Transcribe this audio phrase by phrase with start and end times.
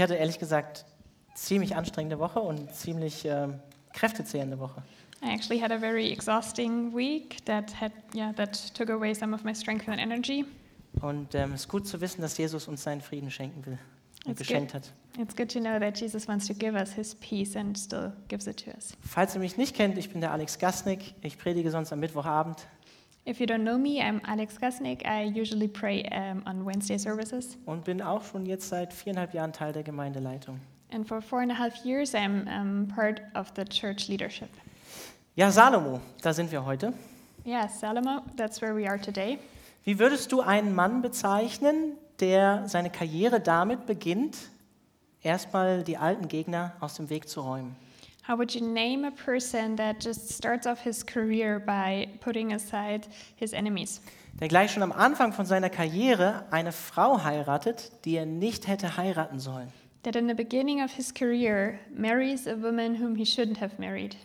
[0.00, 0.86] Ich hatte ehrlich gesagt
[1.34, 3.60] ziemlich anstrengende Woche und ziemlich ähm,
[3.92, 4.82] kräftezehrende Woche.
[5.22, 9.44] I actually had a very exhausting week that had yeah that took away some of
[9.44, 10.46] my strength and energy.
[11.02, 13.78] Und ähm, es ist gut zu wissen, dass Jesus uns seinen Frieden schenken will
[14.24, 14.84] und It's geschenkt good.
[14.84, 14.92] hat.
[15.18, 18.46] It's good to know that Jesus wants to give us his peace and still gives
[18.46, 18.94] it to us.
[19.02, 21.14] Falls ihr mich nicht kennt, ich bin der Alex Gasnick.
[21.20, 22.56] Ich predige sonst am Mittwochabend.
[23.26, 25.06] If you don't know me, I'm Alex Gasnick.
[25.06, 27.58] I usually pray um, on Wednesday services.
[27.66, 30.58] und bin auch schon jetzt seit viereinhalb Jahren Teil der Gemeindeleitung.
[30.92, 34.48] And for four and a half years, I'm um, part of the church leadership.
[35.36, 36.92] Ja, Salomo, da sind wir heute.
[37.44, 39.38] Yeah, Salomo, that's where we are today.
[39.84, 44.36] Wie würdest du einen Mann bezeichnen, der seine Karriere damit beginnt,
[45.22, 47.76] erstmal die alten Gegner aus dem Weg zu räumen?
[48.26, 53.08] How would you name a person that just starts off his career by putting aside
[53.36, 54.00] his enemies?
[54.38, 58.96] Der gleich schon am Anfang von seiner Karriere eine Frau heiratet, die er nicht hätte
[58.96, 59.72] heiraten sollen.
[60.02, 64.16] That in the beginning of his career marries a woman whom he shouldn't have married.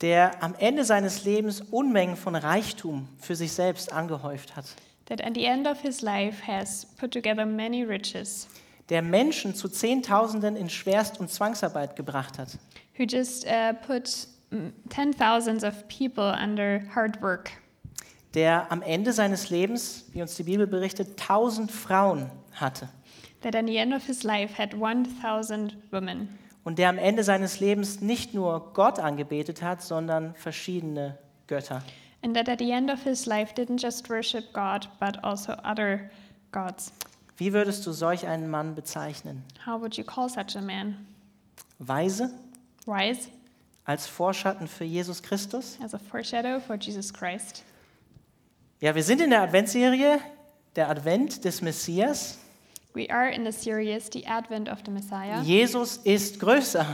[0.00, 4.66] Der am Ende seines Lebens Unmengen von Reichtum für sich selbst angehäuft hat.
[5.06, 8.48] That at the end of his life has put together many riches.
[8.88, 12.58] Der Menschen zu Zehntausenden in Schwerst- und Zwangsarbeit gebracht hat.
[12.98, 14.26] Who just uh, put
[14.88, 17.52] ten thousands of people under hard work.
[18.34, 22.88] der am Ende seines Lebens, wie uns die Bibel berichtet, tausend Frauen hatte.
[23.42, 26.28] That at the end of his life had 1,000 women.
[26.64, 31.18] Und der am Ende seines Lebens nicht nur Gott angebetet hat, sondern verschiedene
[31.48, 31.82] Götter.
[32.22, 36.10] And that at the end of his life didn't just worship God, but also other
[36.52, 36.92] gods.
[37.36, 39.42] Wie würdest du solch einen Mann bezeichnen?
[39.66, 41.04] How would you call such a man?
[41.80, 42.30] Weise?
[42.86, 43.28] Wise,
[43.84, 45.78] Als Vorschatten für Jesus Christus?
[45.82, 47.62] as a foreshadow for Jesus Christ.
[48.80, 50.18] Ja, wir sind in der Adventserie,
[50.76, 52.38] der Advent des Messias.
[52.94, 55.40] We are in the series The Advent of the Messiah.
[55.42, 56.86] Jesus ist größer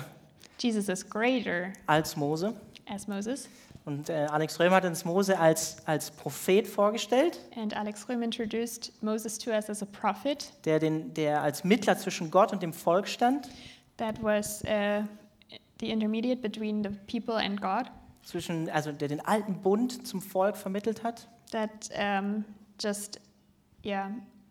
[0.61, 2.53] Jesus is greater als Mose.
[2.89, 3.49] as Moses.
[3.85, 8.93] Und äh, Alex Röhm hat uns Mose als, als Prophet vorgestellt, And Alex Röhm introduced
[9.03, 12.73] Moses to us as a prophet der, den, der als Mittler zwischen Gott und dem
[12.75, 13.49] Volk stand.
[13.97, 15.03] that was uh,
[15.81, 17.91] the intermediate between the people and God,
[18.23, 22.45] zwischen, also der den alten Bund zum Volk vermittelt hat, that um,
[22.81, 23.21] just,
[23.85, 24.11] yeah,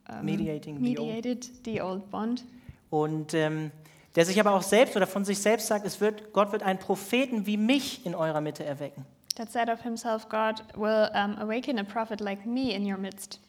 [0.10, 1.08] um, Mediating the old.
[1.08, 2.46] mediated the old bond.
[2.90, 3.72] und ähm,
[4.16, 6.80] der sich aber auch selbst oder von sich selbst sagt, es wird, Gott wird einen
[6.80, 9.06] Propheten wie mich in eurer Mitte erwecken.
[9.36, 13.40] That said of himself, God will um, awaken a prophet like me in your midst.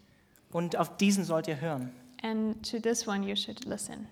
[0.53, 1.91] Und auf diesen sollt ihr hören.
[2.22, 4.09] And to this one you should listen.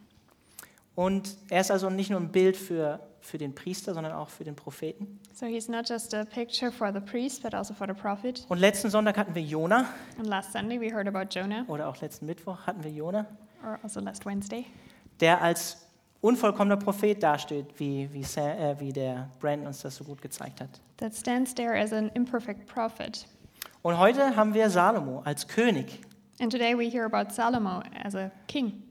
[0.94, 4.44] Und er ist also nicht nur ein Bild für, für den Priester, sondern auch für
[4.44, 5.20] den Propheten.
[5.34, 8.46] So he's not just a picture for the priest, but also for the prophet.
[8.48, 9.86] Und letzten Sonntag hatten wir Jona,
[10.18, 13.26] And last Sunday we heard about Jonah, oder auch letzten Mittwoch hatten wir Jona,
[13.64, 14.64] or also last Wednesday,
[15.20, 15.86] der als
[16.20, 20.60] unvollkommener Prophet dasteht, wie, wie, Sa äh, wie der Brandon uns das so gut gezeigt
[20.60, 20.70] hat.
[20.98, 23.26] that stands there as an imperfect prophet.
[23.82, 26.00] Und heute haben wir Salomo als König.
[26.40, 28.82] And today we hear about Salomo as a king.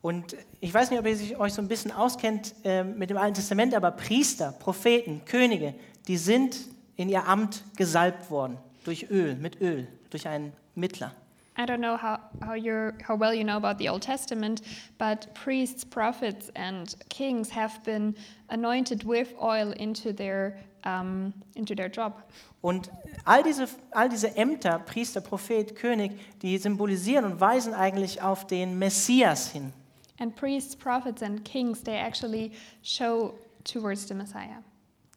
[0.00, 3.34] Und ich weiß nicht, ob ihr euch so ein bisschen auskennt äh, mit dem Alten
[3.34, 5.74] Testament, aber Priester, Propheten, Könige,
[6.06, 6.56] die sind
[6.96, 11.12] in ihr Amt gesalbt worden durch Öl, mit Öl, durch einen Mittler.
[11.58, 14.62] I don't know how, how, you're, how well you know about the Old Testament,
[14.96, 18.14] but priests, prophets, and kings have been
[18.48, 22.22] anointed with oil into their, um, into their job.
[22.60, 22.90] Und
[23.24, 28.78] all diese, all diese Ämter, Priester, Prophet, König, die symbolisieren und weisen eigentlich auf den
[28.78, 29.72] Messias hin.
[30.20, 32.52] And priests, prophets, and kings, they actually
[32.82, 33.34] show
[33.64, 34.62] towards the Messiah,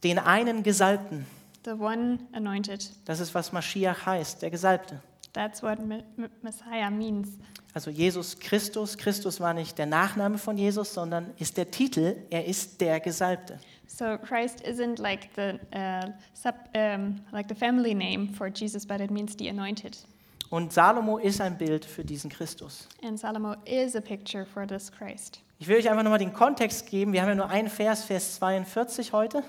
[0.03, 1.25] Den einen Gesalbten.
[1.63, 2.83] the one anointed.
[3.05, 5.01] Das ist, was Maschiach heißt, der Gesalbte.
[5.33, 7.29] That's what Me- Me- Messiah means.
[7.73, 8.97] Also Jesus Christus.
[8.97, 12.17] Christus war nicht der Nachname von Jesus, sondern ist der Titel.
[12.29, 13.57] Er ist der Gesalbte.
[13.87, 18.99] So Christ isn't like the uh, sub, um, like the family name for Jesus, but
[18.99, 19.97] it means the anointed.
[20.51, 22.87] Und Salomo ist ein Bild für diesen Christus.
[23.01, 25.39] And Salomo is a picture for this Christ.
[25.59, 27.13] Ich will euch einfach nochmal den Kontext geben.
[27.13, 29.43] Wir haben ja nur einen Vers, Vers 42 heute.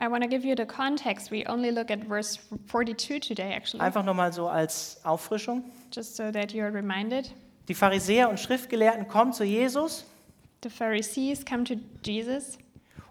[0.00, 1.32] I want to give you the context.
[1.32, 2.38] We only look at verse
[2.70, 5.64] 42 today, actually, Einfach nochmal so als Auffrischung.
[5.92, 7.34] just so that you're reminded.
[7.68, 10.06] Die Pharisäer und Schriftgelehrten kommen zu Jesus
[10.62, 12.56] The Pharisees come to Jesus,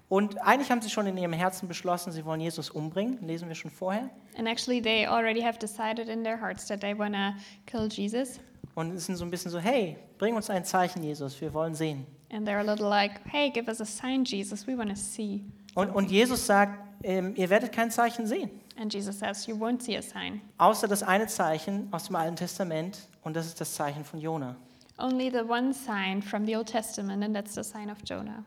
[0.10, 3.20] und eigentlich haben sie schon in ihrem Herzen beschlossen, sie wollen Jesus umbringen.
[3.26, 4.10] Lesen wir schon vorher.
[4.38, 7.34] and actually, they already have decided in their hearts that they want to
[7.66, 8.40] kill Jesus.
[8.76, 11.76] Und es sind so ein bisschen so, hey, bring uns ein Zeichen, Jesus, wir wollen
[11.76, 12.06] sehen.
[12.32, 14.68] And they're a little like, hey, give us a sign, Jesus.
[14.68, 15.42] We want to see.
[15.76, 19.82] Und, und Jesus sagt, ähm, ihr werdet kein Zeichen sehen, And Jesus says, You won't
[19.82, 20.42] see a sign.
[20.58, 24.56] außer das eine Zeichen aus dem Alten Testament und das ist das Zeichen von Jona.
[24.98, 28.44] only the one sign from the Old Testament, and that's the sign of Jonah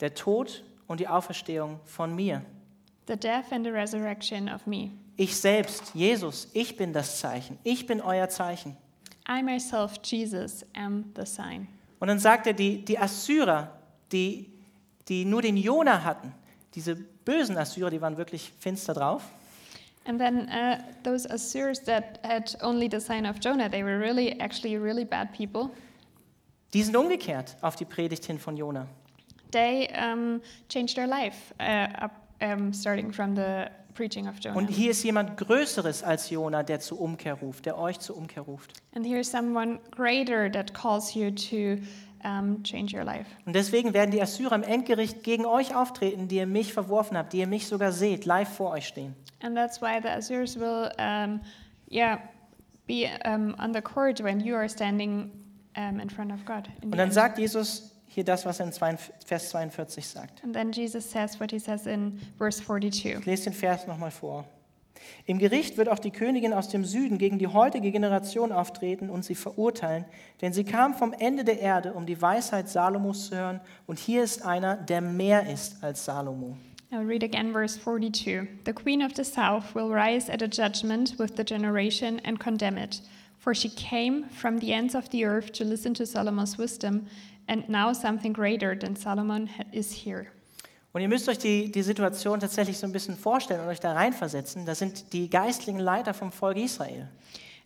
[0.00, 2.42] der Tod und die Auferstehung von mir.
[3.06, 4.90] the death and the resurrection of me.
[5.16, 7.58] Ich selbst, Jesus, ich bin das Zeichen.
[7.62, 8.76] Ich bin euer Zeichen.
[9.28, 11.68] I myself, Jesus, am the sign.
[12.00, 13.70] Und dann sagt er, die, die Assyrer,
[14.10, 14.50] die,
[15.08, 16.34] die nur den Jona hatten,
[16.74, 19.22] diese bösen Assyrer, die waren wirklich finster drauf.
[20.06, 24.38] And then uh, those Assyrians that had only the sign of Jonah, they were really,
[24.40, 25.70] actually, really bad people.
[26.74, 28.86] Die sind umgekehrt auf die Predigt hin von Jona.
[29.54, 32.10] They um, changed their life, uh, up,
[32.40, 34.58] um, starting from the preaching of Jonah.
[34.58, 38.42] Und hier ist jemand Größeres als Jona, der zur Umkehr ruft, der euch zur Umkehr
[38.42, 38.72] ruft.
[38.96, 41.80] And here's someone greater that calls you to
[42.24, 43.26] um, change your life.
[43.46, 47.32] Und deswegen werden die Assyrer im Endgericht gegen euch auftreten, die ihr mich verworfen habt,
[47.32, 49.14] die ihr mich sogar seht, live vor euch stehen.
[49.40, 51.40] And that's why the Assyrians will, um,
[51.88, 52.18] yeah,
[52.88, 55.30] be um, on the court when you are standing
[55.76, 56.68] um, in front of God.
[56.82, 57.14] Und dann end.
[57.14, 60.44] sagt Jesus hier das, was er in 42 Vers 42 sagt.
[60.44, 63.18] And then Jesus says what he says in verse 42.
[63.18, 64.44] Ich lese den Vers nochmal vor.
[65.26, 69.24] Im Gericht wird auch die Königin aus dem Süden gegen die heutige Generation auftreten und
[69.24, 70.04] sie verurteilen,
[70.40, 74.22] denn sie kam vom Ende der Erde, um die Weisheit Salomos zu hören, und hier
[74.22, 76.56] ist einer, der mehr ist als Salomo.
[76.92, 78.46] I'll read again verse 42.
[78.64, 82.78] The queen of the south will rise at a judgment with the generation and condemn
[82.78, 83.00] it.
[83.38, 87.06] For she came from the ends of the earth to listen to Solomon's wisdom,
[87.46, 90.26] and now something greater than Solomon is here.
[90.92, 93.94] Und ihr müsst euch die, die Situation tatsächlich so ein bisschen vorstellen und euch da
[93.94, 94.64] reinversetzen.
[94.64, 97.08] Das sind die geistlichen Leiter vom Volk Israel.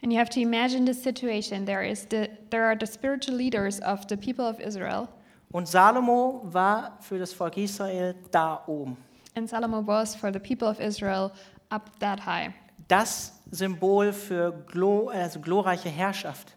[0.03, 1.67] And you have to imagine this situation.
[1.67, 5.09] There, is the, there are the spiritual leaders of the people of Israel,
[5.51, 8.97] Und Salomo war für das Volk Israel da oben.
[9.35, 11.33] and Solomon was for the people of Israel
[11.71, 12.53] up that high.
[12.89, 16.55] Das Symbol für glo also glorreiche Herrschaft.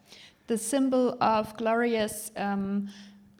[0.47, 2.89] The symbol of glorious, um,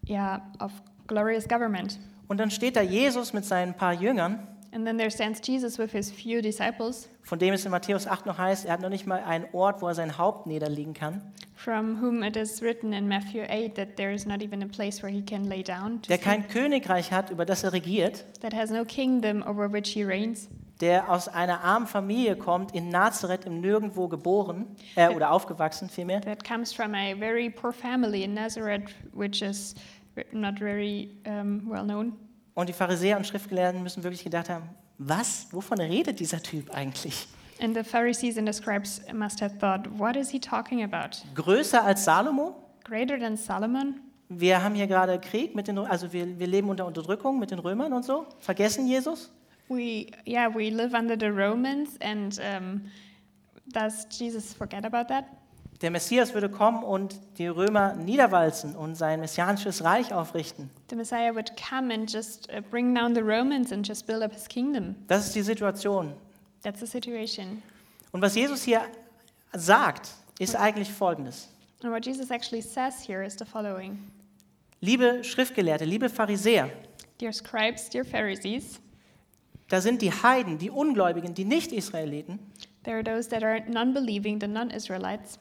[0.08, 0.72] yeah, of
[1.08, 2.00] glorious government.
[2.28, 5.92] Und dann steht da Jesus mit seinen paar Jüngern, And then there stands Jesus with
[5.92, 9.06] his few disciples, von dem es in Matthäus 8 noch heißt, er hat noch nicht
[9.06, 11.22] mal einen Ort, wo er sein Haupt niederlegen kann,
[11.56, 15.04] from whom it is written in Matthew 8 that there is not even a place
[15.04, 18.72] where he can lay down, der kein Königreich hat, über das er regiert, that has
[18.72, 20.48] no kingdom over which he reigns,
[20.82, 26.22] der aus einer armen Familie kommt, in Nazareth im Nirgendwo geboren, äh, oder aufgewachsen vielmehr,
[26.22, 29.76] that comes from a very poor family in Nazareth, which is
[30.32, 32.14] not very um, well known.
[32.54, 37.28] Und die Pharisäer und Schriftgelehrten müssen wirklich gedacht haben, was, wovon redet dieser Typ eigentlich?
[37.62, 41.18] And the Pharisees and the scribes must have thought, what is he talking about?
[41.36, 42.56] Größer als Salomo?
[42.84, 44.02] Greater than Solomon?
[44.30, 47.60] Wir haben hier gerade Krieg mit den, also wir, wir leben unter Unterdrückung mit den
[47.60, 48.26] Römern und so.
[48.40, 49.32] Vergessen Jesus?
[49.72, 52.82] We, yeah, we live under the Romans, and um,
[53.72, 55.30] does Jesus forget about that?
[55.80, 60.70] Der Messias würde kommen und die Römer niederwalzen und sein messianisches Reich aufrichten.
[60.90, 64.34] The Messiah would come and just uh, bring down the Romans and just build up
[64.34, 64.96] his kingdom.
[65.08, 66.16] Das ist die Situation.
[66.64, 67.64] That's the situation.
[68.12, 68.82] Und was Jesus hier
[69.54, 71.48] sagt, ist eigentlich Folgendes.
[71.82, 74.12] And what Jesus actually says here is the following
[74.82, 76.70] Liebe Schriftgelehrte, liebe Pharisäer,
[77.20, 78.82] Dear scribes, dear Pharisees,
[79.72, 82.40] da sind die Heiden, die Ungläubigen, die Nicht-Israeliten
[82.84, 85.40] there are those that are non believing, the non Israelites,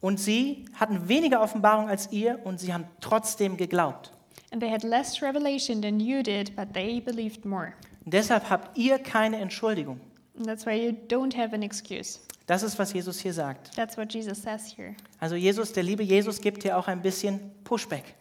[0.00, 4.12] und sie hatten weniger Offenbarung als ihr und sie haben trotzdem geglaubt.
[4.50, 7.74] and they had less revelation than you did, but they believed more.
[8.04, 10.00] Und deshalb habt ihr keine Entschuldigung.
[10.36, 12.20] And that's why you don't have an excuse.
[12.46, 13.74] Das ist, was Jesus hier sagt.
[13.76, 14.94] That's what Jesus says here.
[15.20, 18.14] Also Jesus, der liebe Jesus gibt hier auch ein bisschen Pushback.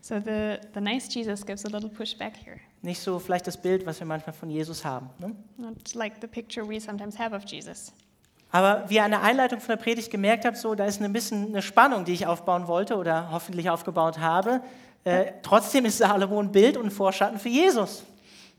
[0.00, 2.60] So the, the nice Jesus gives a little pushback here.
[2.82, 5.08] Nicht so vielleicht das Bild, was wir manchmal von Jesus haben.
[5.18, 5.34] Ne?
[5.56, 7.92] Not like the picture we sometimes have of Jesus.
[8.50, 11.12] Aber wie ihr an der Einleitung von der Predigt gemerkt habt, so, da ist ein
[11.12, 14.60] bisschen eine Spannung, die ich aufbauen wollte oder hoffentlich aufgebaut habe.
[15.04, 18.04] Äh, trotzdem ist Salomo ein Bild und ein Vorschatten für Jesus.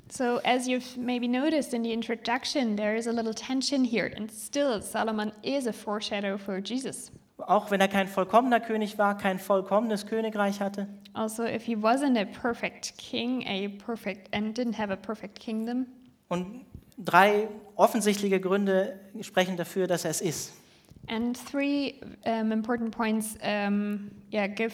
[0.10, 4.32] So, as you've maybe noticed in the introduction, there is a little tension here, and
[4.32, 7.12] still, Solomon is a foreshadow for Jesus.
[7.38, 10.88] Auch wenn er kein vollkommener König war, kein vollkommenes Königreich hatte.
[11.13, 15.88] Also, if he wasn't a perfect king, a perfect and didn't have a perfect kingdom,
[16.30, 16.66] Und
[16.98, 20.54] drei offensichtliche Gründe sprechen dafür, dass er es ist.
[21.10, 24.74] and three um, important points, um, yeah, give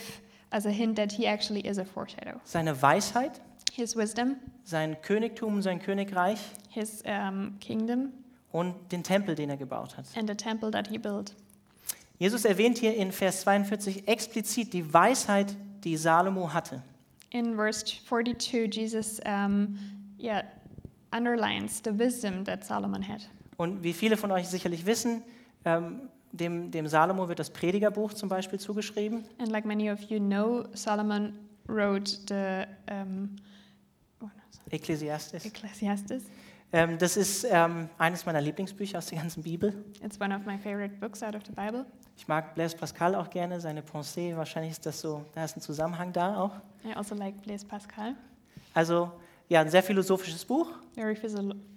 [0.51, 5.61] as a hint that he actually is a foreshadow: Seine Weisheit, his wisdom, sein Königtum,
[5.61, 6.39] sein Königreich
[6.69, 8.11] his um, kingdom,
[8.51, 10.05] und den Tempel, den er gebaut hat.
[10.15, 11.33] and the temple that he built.
[12.19, 16.83] Jesus erwähnt hier in Vers 42 explizit die Weisheit, die Salomo hatte.
[17.31, 19.79] In verse 42, Jesus, um,
[20.19, 20.43] yeah,
[21.11, 23.21] underlines the wisdom that Solomon had.
[23.55, 25.23] Und wie viele von euch sicherlich wissen,
[25.63, 29.23] ähm, dem, dem Salomo wird das Predigerbuch zum Beispiel zugeschrieben.
[29.37, 31.33] And like many of you know, Solomon
[31.67, 33.37] wrote the um,
[34.69, 35.45] Ekklesiastes.
[35.45, 36.23] Ecclesiastes.
[36.71, 39.73] Ähm, das ist ähm, eines meiner Lieblingsbücher aus der ganzen Bibel.
[40.03, 41.85] It's one of my favorite books out of the Bible.
[42.19, 44.35] Ich mag Blaise Pascal auch gerne, seine Pensée.
[44.35, 46.51] Wahrscheinlich ist das so, da ist ein Zusammenhang da auch.
[46.83, 48.13] I also like Blaise Pascal.
[48.73, 49.09] Also
[49.47, 50.67] ja, ein sehr philosophisches Buch.
[50.95, 51.15] Very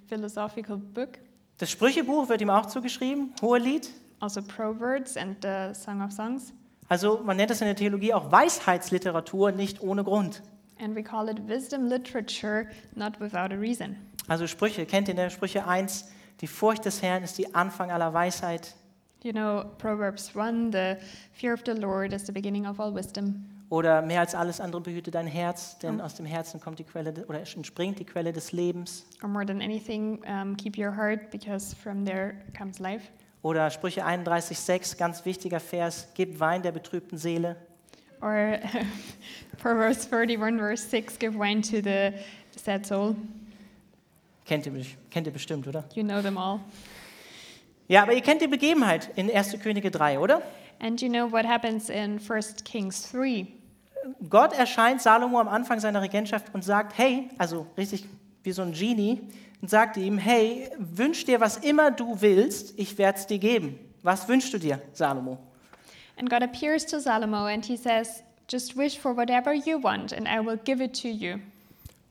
[0.08, 1.10] philosophical book.
[1.58, 3.88] Das Sprüchebuch wird ihm auch zugeschrieben, Hohelied.
[4.18, 6.52] Also Proverbs and the Song of Songs.
[6.88, 10.42] Also man nennt es in der Theologie auch Weisheitsliteratur, nicht ohne Grund.
[10.80, 13.96] And we call it wisdom literature, not without a reason.
[14.26, 17.92] Also Sprüche, kennt ihr in der Sprüche 1, die Furcht des Herrn ist die Anfang
[17.92, 18.74] aller Weisheit.
[19.24, 20.96] You know, Proverbs 1 the
[21.32, 23.48] fear of the Lord is the beginning of all wisdom.
[23.70, 27.12] Oder mehr als alles andere behüte dein Herz, denn aus dem Herzen kommt die Quelle
[27.12, 29.06] de- oder entspringt die Quelle des Lebens.
[29.22, 33.08] Or more than anything, um, keep your heart, because from there comes life.
[33.42, 37.56] Oder Sprüche 31,6, ganz wichtiger Vers, gib Wein der betrübten Seele.
[38.20, 38.58] Or
[39.62, 42.12] Proverbs 31, verse 6 give wine to the
[42.56, 43.16] sad soul.
[44.44, 44.72] Kennt ihr,
[45.10, 45.84] kennt ihr bestimmt, oder?
[45.94, 46.60] You know them all.
[47.88, 49.58] Ja, aber ihr kennt die Begebenheit in 1.
[49.62, 50.42] Könige 3, oder?
[50.80, 53.46] And you know what happens in 1 Kings 3?
[54.28, 58.04] Gott erscheint Salomo am Anfang seiner Regentschaft und sagt, hey, also richtig
[58.42, 59.20] wie so ein Genie,
[59.60, 63.78] und sagt ihm, hey, wünsch dir, was immer du willst, ich werde es dir geben.
[64.02, 65.38] Was wünschst du dir, Salomo?
[66.18, 70.28] And God appears to Salomo and he says, Just wish for whatever you want, and
[70.28, 71.38] I will give it to you.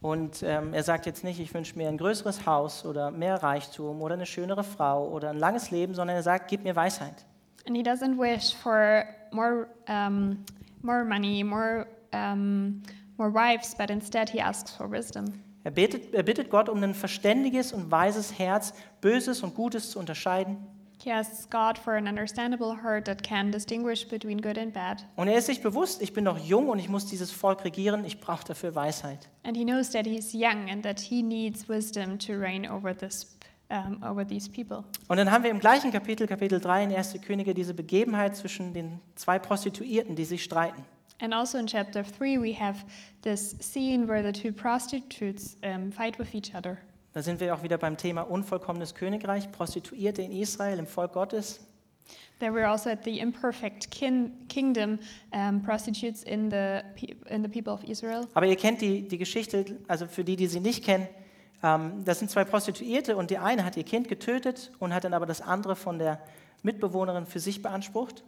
[0.02, 4.02] Und ähm, er sagt jetzt nicht, ich wünsche mir ein größeres Haus oder mehr Reichtum
[4.02, 7.26] oder eine schönere Frau oder ein langes Leben, sondern er sagt, gib mir Weisheit.
[7.68, 10.44] And he doesn't wish for more, um,
[10.82, 12.82] more money, more, um,
[13.18, 15.26] more wives, but instead he asks for wisdom.
[15.64, 20.00] Er bittet, er bittet Gott um ein verständiges und weises Herz, Böses und Gutes zu
[20.00, 20.58] unterscheiden.
[21.04, 25.04] He asks God for an understandable heart that can distinguish between good and bad.
[25.16, 28.06] Und er ist sich bewusst, ich bin noch jung und ich muss dieses Volk regieren,
[28.06, 29.28] ich brauche dafür Weisheit.
[29.44, 33.36] And he knows that he's young and that he needs wisdom to reign over, this,
[33.70, 34.84] um, over these people.
[35.08, 37.20] Und dann haben wir im gleichen Kapitel, Kapitel 3 in 1.
[37.26, 40.86] Könige, diese Begebenheit zwischen den zwei Prostituierten, die sich streiten.
[41.20, 42.86] And also in chapter 3, we have
[43.24, 46.78] this scene where the two prostitutes um, fight with each other.
[47.14, 51.60] Da sind wir auch wieder beim Thema unvollkommenes Königreich, Prostituierte in Israel, im Volk Gottes.
[52.40, 54.98] There we're also at the imperfect kin- kingdom,
[55.32, 56.80] um, prostitutes in the,
[57.30, 58.28] in the people of Israel.
[58.34, 61.08] Aber ihr kennt die, die Geschichte, also für die, die sie nicht kennen,
[61.64, 65.14] ähm, das sind zwei Prostituierte und die eine hat ihr Kind getötet und hat dann
[65.14, 66.20] aber das andere von der
[66.64, 68.24] Mitbewohnerin für sich beansprucht.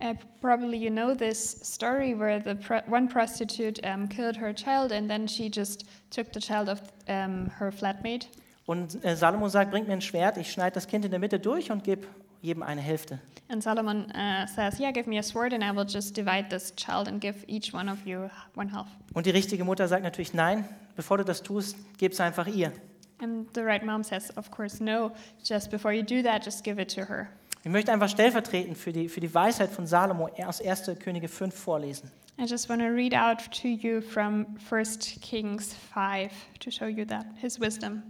[0.00, 4.92] Uh, probably you know this story where the pro- one prostitute um, killed her child
[4.92, 8.26] and then she just took the child of um, her flatmate.
[8.66, 11.38] Und äh, Salomo sagt, bringt mir ein Schwert, ich schneide das Kind in der Mitte
[11.38, 12.06] durch und gebe
[12.40, 13.18] jedem eine Hälfte.
[13.50, 16.72] And Solomon uh, says, Yeah, give me a sword and I will just divide this
[16.76, 18.86] child and give each one of you one half.
[19.12, 20.64] Und die richtige Mutter sagt natürlich, nein,
[20.96, 22.72] bevor du das tust, gib es einfach ihr.
[23.20, 25.12] And the right mom says, Of course, no.
[25.42, 27.28] Just before you do that, just give it to her.
[27.62, 30.92] Ich möchte einfach stellvertretend für die, für die Weisheit von Salomo aus 1.
[30.98, 32.10] Könige 5 vorlesen.
[32.38, 37.04] I just want to read out to you from 1 Kings 5 to show you
[37.04, 38.02] that, his wisdom.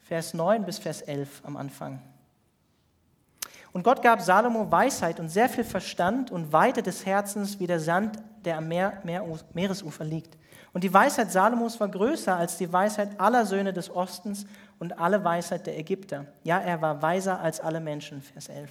[0.00, 2.00] Vers 9 bis Vers 11 am Anfang.
[3.72, 7.78] Und Gott gab Salomo Weisheit und sehr viel Verstand und Weite des Herzens wie der
[7.78, 10.36] Sand, der am Meer, Meer, Meeresufer liegt.
[10.72, 14.46] Und die Weisheit Salomos war größer als die Weisheit aller Söhne des Ostens
[14.78, 16.26] und alle Weisheit der Ägypter.
[16.42, 18.20] Ja, er war weiser als alle Menschen.
[18.20, 18.70] Vers 11.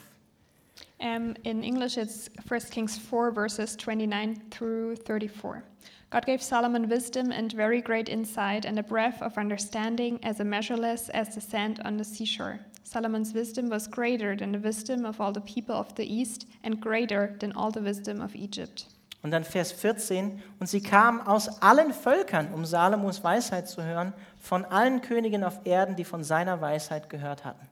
[1.00, 5.64] Um, in English, it's 1 Kings 4, verses 29 through 34.
[6.10, 11.10] God gave Solomon wisdom and very great insight and a breadth of understanding as measureless
[11.10, 12.60] as the sand on the seashore.
[12.84, 16.80] Solomon's wisdom was greater than the wisdom of all the people of the East and
[16.80, 18.86] greater than all the wisdom of Egypt.
[19.24, 20.40] Und dann Vers 14.
[20.60, 25.66] Und sie kamen aus allen Völkern, um Salomos Weisheit zu hören, von allen Königen auf
[25.66, 27.68] Erden, die von seiner Weisheit gehört hatten.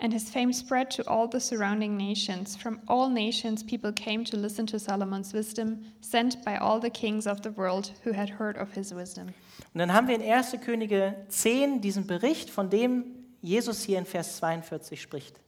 [0.00, 2.54] And his fame spread to all the surrounding nations.
[2.54, 7.26] From all nations, people came to listen to Solomon's wisdom, sent by all the kings
[7.26, 9.34] of the world who had heard of his wisdom.
[9.74, 10.52] Und dann haben wir in 1.
[10.64, 13.04] Könige 10 diesen Bericht, von dem
[13.42, 15.40] Jesus hier in Vers 42 spricht.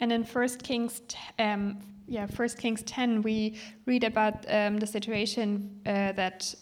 [0.00, 1.00] And in 1 Kings,
[1.38, 1.78] um,
[2.08, 3.54] yeah, 1 Kings 10, we
[3.86, 6.54] read about um, the situation uh, that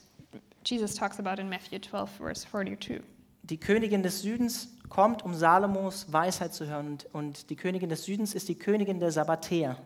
[0.63, 3.03] Jesus talks about in Matthew 12, verse 42.
[3.43, 6.87] Die Königin des Südens kommt, um Salomos Weisheit zu hören.
[6.87, 9.77] Und, und die Königin des Südens ist die Königin der Sabbatäer.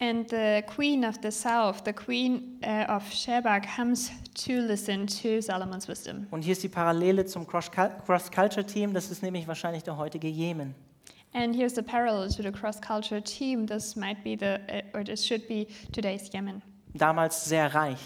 [0.00, 4.10] And the queen of the south, the queen uh, of Sheba, comes
[4.44, 6.26] to listen to Solomon's wisdom.
[6.30, 10.74] Und hier ist die Parallele zum Cross-Culture-Team, das ist nämlich wahrscheinlich der heutige Jemen.
[11.32, 13.66] And here's the parallel to the cross-cultural team.
[13.66, 16.62] This might be the, uh, or this should be today's Yemen.
[16.94, 17.98] Damals sehr reich.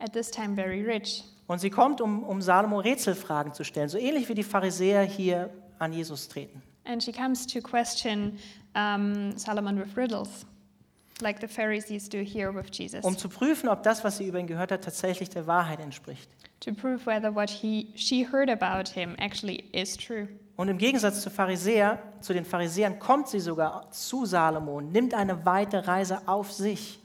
[0.00, 1.22] At this time, very rich.
[1.46, 5.50] Und sie kommt, um, um Salomo Rätselfragen zu stellen, so ähnlich wie die Pharisäer hier
[5.78, 6.62] an Jesus treten.
[6.84, 8.38] And she comes to question
[8.74, 10.46] um, Solomon with riddles,
[11.20, 14.38] like the Pharisees do here with Jesus, um zu prüfen, ob das, was sie über
[14.38, 16.28] ihn gehört hat, tatsächlich der Wahrheit entspricht.
[16.60, 20.28] to prove whether what he, she heard about him actually is true.
[20.56, 25.12] Und im Gegensatz zu, Pharisäer, zu den Pharisäern kommt sie sogar zu Salomo und nimmt
[25.12, 26.98] eine weite Reise auf sich.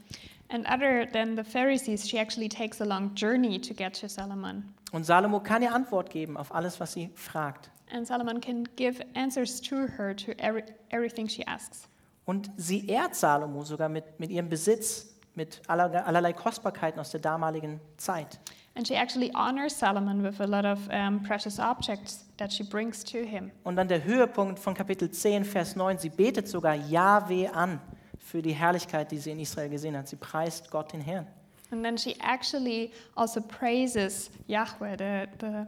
[0.54, 4.74] And other than the Pharisees, she actually takes a long journey to get to Solomon.
[4.92, 7.72] Und Salomo kann ihr Antwort geben auf alles, was sie fragt.
[7.90, 11.88] And Solomon can give answers to her to every, everything she asks.
[12.26, 17.22] Und sie ehrt Salomo sogar mit, mit ihrem Besitz, mit aller, allerlei Kostbarkeiten aus der
[17.22, 18.38] damaligen Zeit.
[18.76, 23.04] And she actually honors Solomon with a lot of um, precious objects that she brings
[23.06, 23.52] to him.
[23.64, 27.80] Und dann der Höhepunkt von Kapitel 10, Vers 9, sie betet sogar Jahwe an
[28.24, 30.08] für die Herrlichkeit, die sie in Israel gesehen hat.
[30.08, 31.28] Sie preist Gott den Herrn.
[31.72, 35.68] And then she actually also praises Yahweh, the, the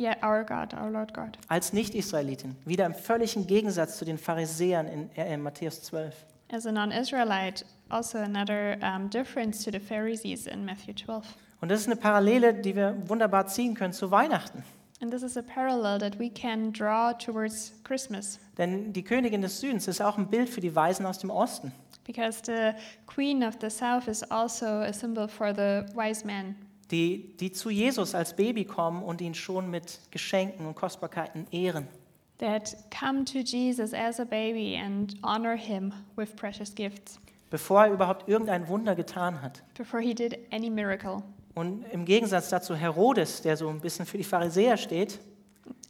[0.00, 1.36] yeah, our God, our Lord God.
[1.48, 6.14] Als Nicht-Israelitin, wieder im völligen Gegensatz zu den Pharisäern in, äh, in Matthäus 12.
[6.52, 11.24] As a non-Israelite, also another um, difference to the Pharisees in Matthew 12.
[11.60, 14.64] Und das ist eine Parallele, die wir wunderbar ziehen können zu Weihnachten.
[15.02, 18.38] And this is a parallel that we can draw towards Christmas.
[18.58, 21.72] Denn die Königin des Südens ist auch ein Bild für die Weisen aus dem Osten.
[22.12, 22.74] Because the
[23.06, 26.56] queen of the south is also a symbol for the wise men
[26.90, 31.86] Die, die zu Jesus als Baby kommen und ihn schon mit Geschenken und Kostbarkeiten ehren.
[32.38, 37.92] that come to Jesus as a baby and honor him with precious gifts bevor er
[37.92, 39.62] überhaupt irgendein Wunder getan hat.
[39.78, 41.22] before he did any miracle.
[41.54, 45.20] Und im Gegensatz dazu Herodes, der so ein bisschen für die Pharisäer steht,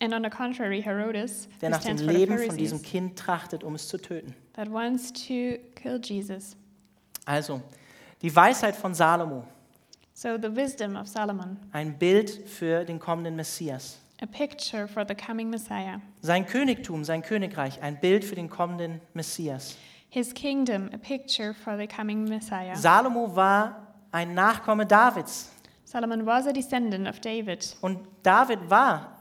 [0.01, 3.89] And on the contrary, Herodes, der nach dem Leben von diesem Kind trachtet, um es
[3.89, 4.35] zu töten.
[4.55, 6.57] that wants to kill Jesus.
[7.27, 7.61] Also,
[8.23, 9.45] die Weisheit von Salomo,
[10.15, 13.99] So the wisdom of Solomon, ein Bild für den kommenden Messias.
[14.23, 16.01] a picture for the coming Messiah.
[16.21, 19.77] Sein Königtum, sein Königreich, ein Bild für den kommenden Messias.
[20.11, 22.75] His kingdom, a picture for the coming Messiah.
[22.77, 25.51] Salomo war ein Nachkomme Davids
[25.85, 29.17] Solomon was a descendant of David, und David war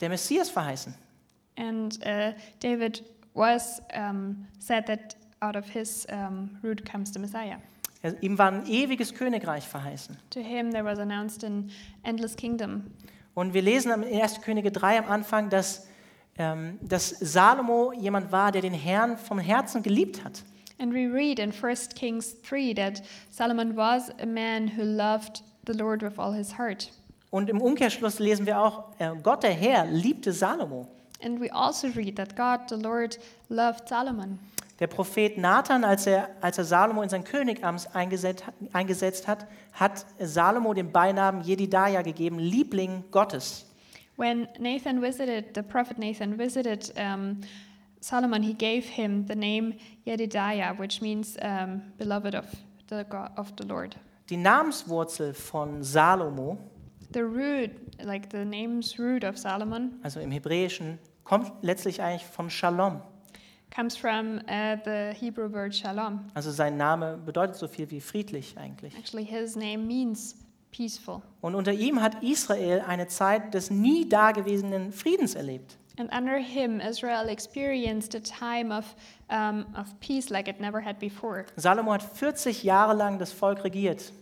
[0.00, 0.94] der Messias verheißen.
[1.58, 7.56] and uh, David was um, said that out of his um, root comes the Messiah.
[8.02, 10.16] Er, ihm war ein ewiges Königreich verheißen.
[10.30, 11.70] To him there was announced an
[12.04, 12.90] endless kingdom.
[13.34, 14.40] Und wir lesen am 1.
[14.40, 15.86] Könige 3 am Anfang, dass,
[16.38, 20.42] ähm, dass Salomo jemand war, der den Herrn vom Herzen geliebt hat.
[20.80, 25.72] And we read in 1 Kings 3 that Solomon was a man who loved the
[25.72, 26.90] Lord with all his heart.
[27.30, 30.88] Und im Umkehrschluss lesen wir auch, äh, Gott der Herr liebte Salomo.
[31.22, 34.38] And we also read that God, the Lord, loved Solomon.
[34.78, 39.46] Der Prophet Nathan, als er, als er Salomo in sein Königamt eingesetzt, hat- eingesetzt hat,
[39.72, 43.66] hat Salomo den Beinamen Jedidaja gegeben, Liebling Gottes.
[44.16, 47.40] When Nathan visited, the prophet Nathan visited um,
[48.00, 52.44] Solomon, he gave him the name Yedidiah, which means um, beloved of
[52.88, 53.96] the, God, of the Lord.
[54.30, 56.56] Die Namenswurzel von Salomo,
[57.12, 57.70] The root,
[58.02, 63.02] like the name's root of Solomon, also im Hebräischen, kommt letztlich eigentlich von Shalom.
[63.70, 66.24] comes from uh, the Hebrew word shalom.
[66.34, 68.94] Also sein Name bedeutet so viel wie friedlich eigentlich.
[68.96, 70.36] Actually, his name means
[70.70, 71.22] peaceful.
[71.40, 75.76] Und unter ihm hat Israel eine Zeit des nie dagewesenen Friedens erlebt.
[75.98, 78.94] And under him, Israel experienced a time of,
[79.30, 81.44] um, of peace like it never had before.
[81.56, 84.12] Salomo hat 40 Jahre lang das Volk regiert.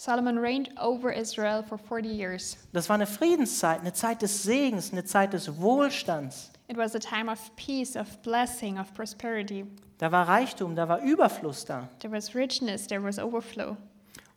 [0.00, 2.56] Solomon reigned over Israel for 40 years.
[2.72, 6.52] Das war eine Friedenszeit, eine Zeit des Segens, eine Zeit des Wohlstands.
[6.68, 9.66] It was a time of peace, of blessing, of prosperity.
[9.98, 11.88] Da war Reichtum, da war Überfluss da.
[11.98, 13.76] There was richness, there was overflow.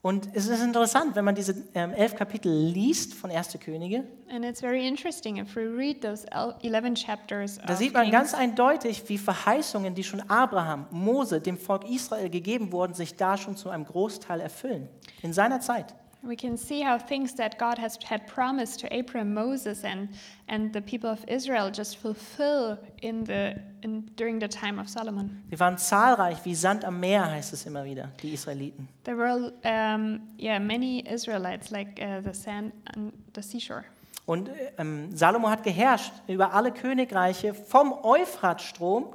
[0.03, 3.59] Und es ist interessant, wenn man diese ähm, elf Kapitel liest von 1.
[3.63, 8.03] Könige, And it's very interesting if we read those el- 11 chapters da sieht man
[8.03, 13.15] Kings, ganz eindeutig, wie Verheißungen, die schon Abraham, Mose, dem Volk Israel gegeben wurden, sich
[13.15, 14.89] da schon zu einem Großteil erfüllen.
[15.21, 15.93] In seiner Zeit.
[16.23, 20.09] We can see how things that God has had promised to Abraham, Moses, and,
[20.47, 25.43] and the people of Israel just fulfill in the, in, during the time of Solomon.
[25.49, 28.87] Sie waren zahlreich wie Sand am Meer, heißt es immer wieder, die Israeliten.
[29.03, 33.85] There were um, yeah, many Israelites like uh, the sand on the seashore.
[34.27, 39.13] Und ähm, Salomo hat geherrscht über alle Königreiche vom Euphratstrom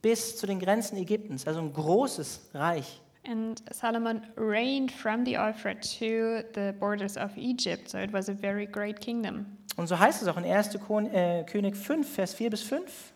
[0.00, 3.00] bis zu den Grenzen Ägyptens, also ein großes Reich.
[3.28, 8.34] And Solomon reigned from the Euphrates to the borders of Egypt, so it was a
[8.34, 9.46] very great kingdom.
[9.76, 10.78] Und so heißt es auch in 1.
[10.86, 13.12] Kon- äh, König 5, Vers 4 bis 5.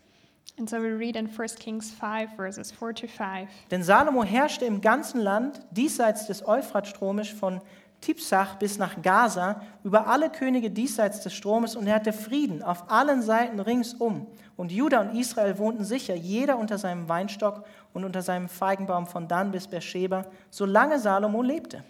[0.59, 3.49] And so we read in 1 Kings 5, verses 4 to 5.
[3.71, 7.61] Denn Salomo herrschte im ganzen Land, diesseits des Euphratstromes von
[8.01, 12.91] Tipsach bis nach Gaza, über alle Könige diesseits des Stromes und er hatte Frieden auf
[12.91, 14.27] allen Seiten ringsum.
[14.57, 19.29] Und Juda und Israel wohnten sicher, jeder unter seinem Weinstock und unter seinem Feigenbaum von
[19.29, 21.83] Dan bis Beersheba, solange Salomo lebte.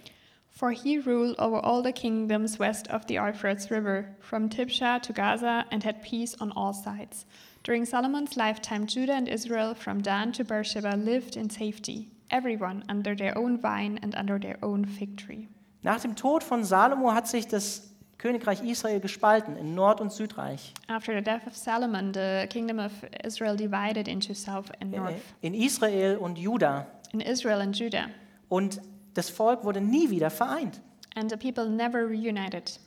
[0.51, 5.13] For he ruled over all the kingdoms west of the Euphrates River, from Tipsha to
[5.13, 7.25] Gaza, and had peace on all sides.
[7.63, 13.15] During Solomon's lifetime, Judah and Israel, from Dan to Beersheba, lived in safety, everyone under
[13.15, 15.49] their own vine and under their own fig tree.
[15.83, 17.90] Nach dem Tod von Salomo hat sich das
[18.21, 20.75] Königreich Israel gespalten in Nord- und Südreich.
[20.89, 22.93] After the death of Solomon, the kingdom of
[23.25, 26.87] Israel divided into south and north, In Israel und Juda.
[27.13, 28.11] in Israel and Judah,
[28.49, 28.81] Und
[29.15, 30.81] das Volk wurde nie wieder vereint.
[31.17, 32.79] and the people never reunited.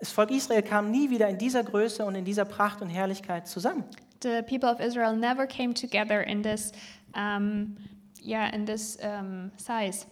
[0.00, 3.46] Das Volk Israel kam nie wieder in dieser Größe und in dieser Pracht und Herrlichkeit
[3.46, 3.84] zusammen.
[4.22, 6.72] The people of Israel never came together in this,
[7.14, 7.76] um,
[8.24, 10.06] yeah, in this um, size.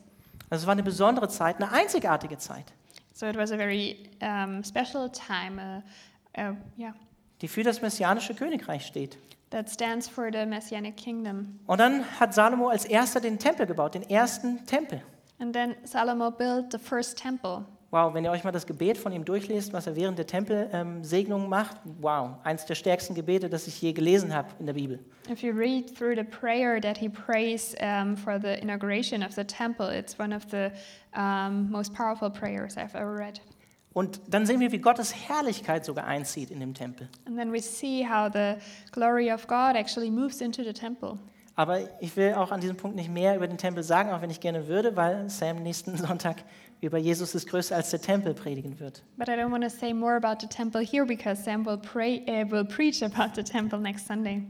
[0.50, 2.66] Also es war eine besondere Zeit, eine einzigartige Zeit,
[3.14, 6.94] So it was a very um, special time, uh, uh, yeah,
[7.40, 9.16] die für das messianische Königreich steht.
[9.55, 11.61] that stands for the Messianic kingdom.
[11.66, 15.00] Und dann hat Salomo als erster den Tempel gebaut, den ersten Tempel.
[15.38, 17.64] And then Salomo built the first temple.
[17.94, 21.48] Wow, wenn ihr euch mal das Gebet von ihm durchlest, was er während der Tempelsegnung
[21.48, 24.98] macht, wow, eins der stärksten Gebete, das ich je gelesen habe in der Bibel.
[25.30, 29.44] If you read through the prayer that he prays um, for the inauguration of the
[29.44, 30.72] temple, it's one of the
[31.16, 33.40] um, most powerful prayers I've ever read.
[33.92, 37.09] Und dann sehen wir, wie Gottes Herrlichkeit sogar einzieht in dem Tempel.
[37.26, 38.57] And then we see how the
[38.90, 41.20] glory of God actually moves into the temple.
[41.54, 44.30] Aber ich will auch an diesem Punkt nicht mehr über den Tempel sagen, auch wenn
[44.30, 46.38] ich gerne würde, weil Sam nächsten Sonntag
[46.85, 49.03] über Jesus ist größer als der Tempel predigen wird.
[49.16, 52.23] But I don't want to say more about the temple here because Sam will, pray,
[52.27, 54.42] uh, will preach about the temple next Sunday.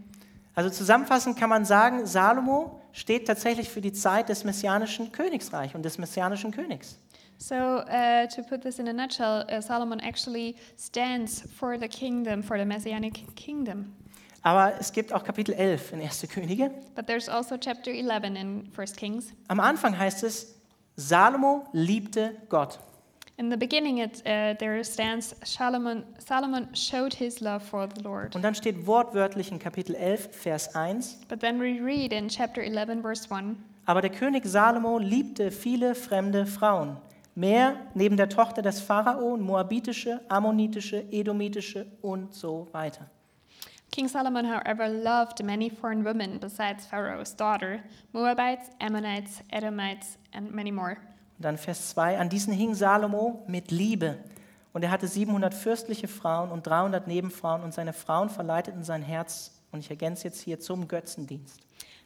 [0.54, 5.84] Also zusammenfassend kann man sagen, Salomo steht tatsächlich für die Zeit des messianischen Königsreichs und
[5.84, 6.98] des messianischen Königs.
[7.38, 12.42] So, uh, to put this in a nutshell, uh, Solomon actually stands for the kingdom,
[12.42, 13.92] for the messianic kingdom.
[14.42, 16.28] Aber es gibt auch Kapitel 11 in 1.
[16.28, 16.70] Könige.
[16.94, 19.32] But there's also chapter 11 in 1 Kings.
[19.48, 20.53] Am Anfang heißt es,
[20.96, 22.78] Salomo liebte Gott.
[23.36, 28.36] In the beginning, it, uh, there stands Solomon, Solomon showed his love for the Lord.
[28.36, 32.62] Und dann steht wortwörtlich in Kapitel 11, Vers 1, But then we read in chapter
[32.62, 36.96] 11, verse 1 aber der König Salomo liebte viele fremde Frauen,
[37.34, 43.10] mehr neben der Tochter des Pharao, moabitische, ammonitische, edomitische und so weiter.
[43.94, 47.80] King Solomon, however, loved many foreign women besides Pharaoh's daughter,
[48.12, 50.96] Moabites, Ammonites, Edomites, and many more.
[51.38, 54.18] Und dann Vers 2, an diesen hing Salomo mit Liebe.
[54.72, 59.52] Und er hatte 700 fürstliche Frauen und 300 Nebenfrauen und seine Frauen verleiteten sein Herz,
[59.70, 61.60] und ich ergänze jetzt hier, zum Götzendienst.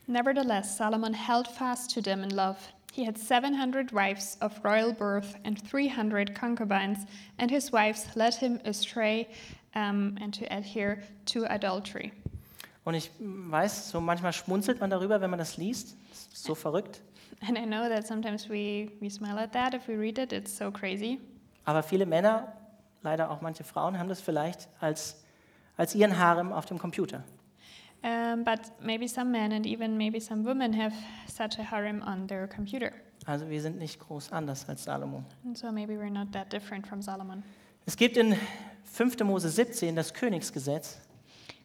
[0.07, 2.59] Nevertheless, Solomon held fast to them in love.
[2.93, 7.07] He had 700 wives of royal birth and 300 concubines,
[7.39, 9.27] and his wives led him astray
[9.75, 12.13] um, and to adhere to adultery.
[12.85, 15.97] Und ich weiß, so manchmal schmunzelt man darüber, wenn man das liest.
[16.11, 17.03] Das ist so verrückt.
[17.47, 20.57] And I know that sometimes we, we smile at that if we read it, it's
[20.57, 21.21] so crazy.
[21.65, 22.53] Aber viele Männer,
[23.03, 25.23] leider auch manche Frauen, haben das vielleicht als,
[25.77, 27.23] als ihren Harem auf dem Computer.
[28.03, 30.95] Um, but maybe some men and even maybe some women have
[31.27, 32.93] such a harem on their computer.
[33.27, 35.25] Also wir sind nicht groß anders als Salomo.
[35.45, 37.43] And so maybe we're not that different from Solomon.
[37.89, 38.37] Es gibt in
[38.85, 39.21] 5.
[39.21, 40.99] Mose 17 das Königsgesetz.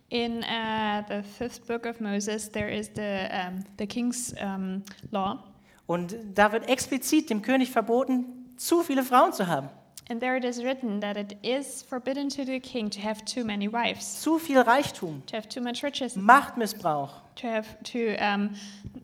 [0.08, 5.44] In uh, the fifth book of Moses, there is the, um, the king's um, law.
[5.86, 8.24] Und da wird explizit dem König verboten,
[8.56, 9.68] zu viele Frauen zu haben.
[10.10, 13.44] And there it is written that it is forbidden to the king to have too
[13.44, 18.56] many wives, Zu viel Reichtum, to have too much riches, Machtmissbrauch, to have to um,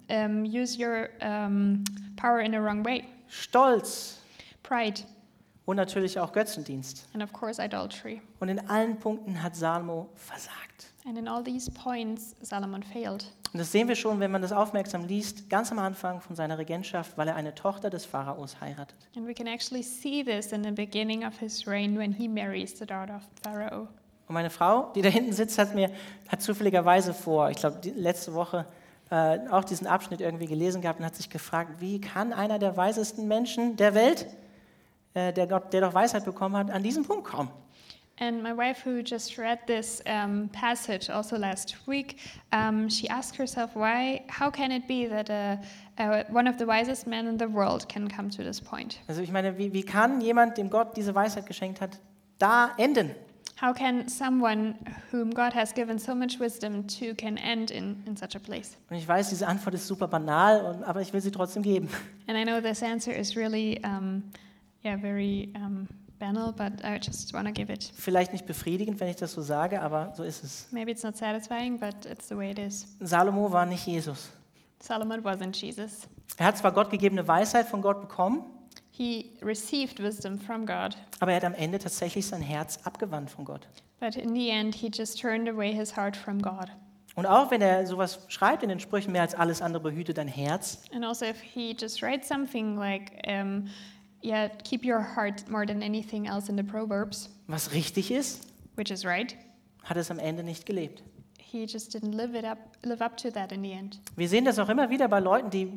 [0.09, 1.83] um, use your um,
[2.15, 4.19] power in the wrong way, Stolz
[4.63, 5.01] pride,
[5.69, 7.07] und natürlich auch Götzendienst.
[7.13, 8.21] and of course idolatry.
[8.39, 10.87] Und in allen Punkten hat Salomo versagt.
[11.07, 13.31] And in all these points, Solomon failed.
[13.53, 16.57] Und das sehen wir schon, wenn man das aufmerksam liest, ganz am Anfang von seiner
[16.57, 18.95] Regentschaft, weil er eine Tochter des Pharaos heiratet.
[19.15, 22.77] And we can actually see this in the beginning of his reign when he marries
[22.77, 23.87] the daughter of Pharaoh.
[24.27, 25.91] Und meine Frau, die da hinten sitzt, hat mir
[26.27, 28.65] hat zufälligerweise vor, ich glaube, letzte Woche
[29.11, 32.75] äh, auch diesen Abschnitt irgendwie gelesen gehabt und hat sich gefragt, wie kann einer der
[32.75, 34.25] weisesten Menschen der Welt,
[35.13, 37.49] der, Gott, der doch Weisheit bekommen hat, an diesen Punkt kommen?
[38.21, 42.17] And my wife, who just read this um, passage also last week,
[42.51, 44.23] um, she asked herself, "Why?
[44.27, 45.55] How can it be that uh,
[45.97, 48.99] uh, one of the wisest men in the world can come to this point?
[49.07, 51.97] Also ich meine, wie, wie kann jemand, dem Gott diese Weisheit geschenkt hat,
[52.39, 53.15] da enden?
[53.61, 54.75] How can someone
[55.11, 58.77] whom God has given so much wisdom to can end in, in such a place?
[58.89, 61.89] Und ich weiß, diese Antwort ist super banal, und, aber ich will sie trotzdem geben.
[62.27, 64.23] And I know this answer is really, um,
[64.83, 65.87] yeah, very um,
[66.19, 67.91] banal, but I just want to give it.
[67.95, 70.67] Vielleicht nicht befriedigend, wenn ich das so sage, aber so ist es.
[70.71, 72.85] Maybe it's not satisfying, but it's the way it is.
[72.99, 74.29] Salomo war nicht Jesus.
[74.81, 76.07] Solomon wasn't Jesus.
[76.37, 78.43] Er hat zwar gottgegebene Weisheit von Gott bekommen,
[78.91, 83.45] He received wisdom from God, aber er hat am Ende tatsächlich sein Herz abgewandt von
[83.45, 83.67] Gott.
[84.01, 86.67] but in the end, he just turned away his heart from God.
[87.15, 90.27] Und auch wenn er sowas schreibt in den Sprüchen, mehr als alles andere behüte dein
[90.29, 93.67] Herz, And also, if he just writes something like, um,
[94.23, 98.91] yeah, keep your heart more than anything else in the Proverbs, was richtig ist, which
[98.91, 99.35] is right,
[99.83, 101.01] hat es am Ende nicht gelebt.
[101.51, 103.99] he just didn't live it up, live up to that in the end.
[104.15, 105.71] Wir sehen das auch immer wieder bei Leuten, die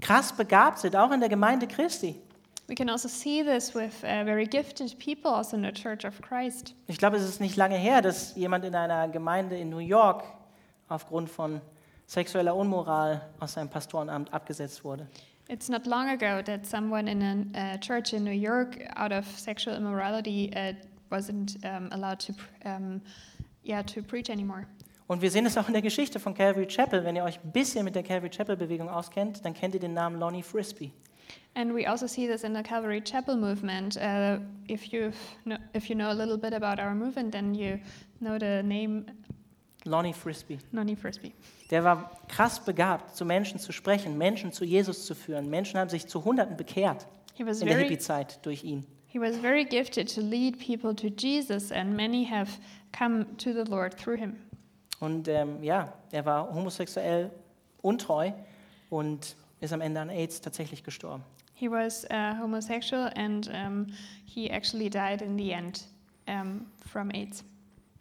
[0.00, 2.20] krass begabt sind, auch in der Gemeinde Christi.
[2.66, 6.20] We can also see this with uh, very gifted people also in the Church of
[6.22, 6.74] Christ.
[6.86, 10.24] Ich glaube, es ist nicht lange her, dass jemand in einer Gemeinde in New York
[10.88, 11.60] aufgrund von
[12.06, 15.06] sexueller Unmoral aus seinem Pastorenamt abgesetzt wurde.
[15.48, 17.22] It's not long ago that someone in
[17.54, 20.72] a uh, church in New York, out of sexual immorality, uh,
[21.10, 23.02] wasn't um, allowed to, um,
[23.62, 24.66] yeah, to preach anymore.
[25.06, 27.04] Und wir sehen es auch in der Geschichte von Calvary Chapel.
[27.04, 29.92] Wenn ihr euch ein bisschen mit der Calvary Chapel Bewegung auskennt, dann kennt ihr den
[29.92, 30.92] Namen Lonnie Frisbee.
[31.54, 33.96] And we also see this in the Calvary Chapel movement.
[33.96, 35.12] Uh, if you
[35.72, 37.78] if you know a little bit about our movement, then you
[38.20, 39.06] know the name
[39.84, 40.58] Lonnie Frisbee.
[40.72, 41.32] Noni Frisbee.
[41.70, 45.50] Der war krass begabt, zu Menschen zu sprechen, Menschen zu Jesus zu führen.
[45.50, 48.86] Menschen haben sich zu Hunderten bekehrt He was in der very Hippie-Zeit durch ihn.
[49.08, 52.58] he was very gifted to lead people to Jesus, and many have
[52.92, 54.36] come to the Lord through him.
[55.00, 57.30] Und ähm, ja, er war homosexuell
[57.82, 58.32] untreu
[58.90, 61.22] und ist am Ende an AIDS tatsächlich gestorben.
[61.54, 63.86] He was uh, homosexual, and um,
[64.24, 65.84] he actually died in the end
[66.26, 67.44] um, from AIDS.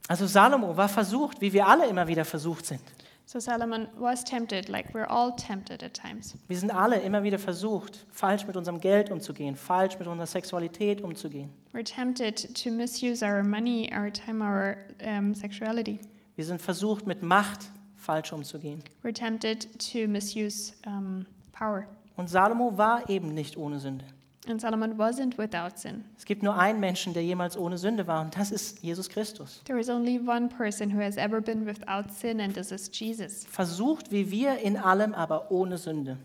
[0.08, 2.82] Also Salomo war versucht, wie wir alle immer wieder versucht sind.
[3.26, 6.36] So Solomon was tempted, like we're all tempted at times.
[6.50, 11.02] Wir sind alle immer wieder versucht, falsch mit unserem Geld umzugehen, falsch mit unserer Sexualität
[11.02, 11.50] umzugehen.
[11.72, 16.00] We're tempted to misuse our money, our time, our um, sexuality.
[16.36, 17.62] Wir sind versucht, mit Macht
[17.96, 18.84] falsch umzugehen.
[19.04, 21.86] We're tempted to misuse um, power.
[22.18, 24.06] Und Salomo war eben nicht ohne Sünde.
[24.46, 26.04] And Solomon wasn't without sin.
[26.18, 29.62] Es gibt nur einen Menschen, der jemals ohne Sünde war, und das ist Jesus Christus.
[29.64, 33.46] There is only one person who has ever been without sin, and this is Jesus.
[33.46, 36.18] Versucht wie wir in allem, aber ohne Sünde.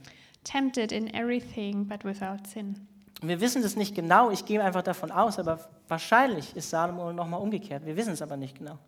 [0.42, 2.88] Tempted in everything, but without sin.
[3.22, 7.40] Wir wissen das nicht genau, ich gehe einfach davon aus, aber wahrscheinlich ist Salomo nochmal
[7.40, 7.84] umgekehrt.
[7.86, 8.78] Wir wissen es aber nicht genau.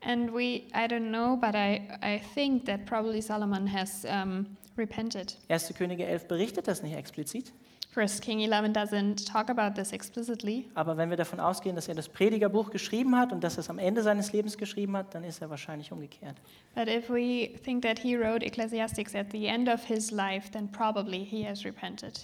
[0.00, 5.36] And we, I don't know, but I, I think that probably Solomon has um, repented.
[5.48, 5.74] 1.
[5.74, 7.52] Könige 11 berichtet das nicht explizit,
[7.98, 11.96] First King 11 doesn't talk about this explicitly, aber wenn wir davon ausgehen, dass er
[11.96, 15.24] das Predigerbuch geschrieben hat und dass er es am Ende seines Lebens geschrieben hat, dann
[15.24, 16.36] ist er wahrscheinlich umgekehrt.
[16.76, 20.70] but if we think that he wrote Ecclesiastics at the end of his life, then
[20.70, 22.20] probably he has repented.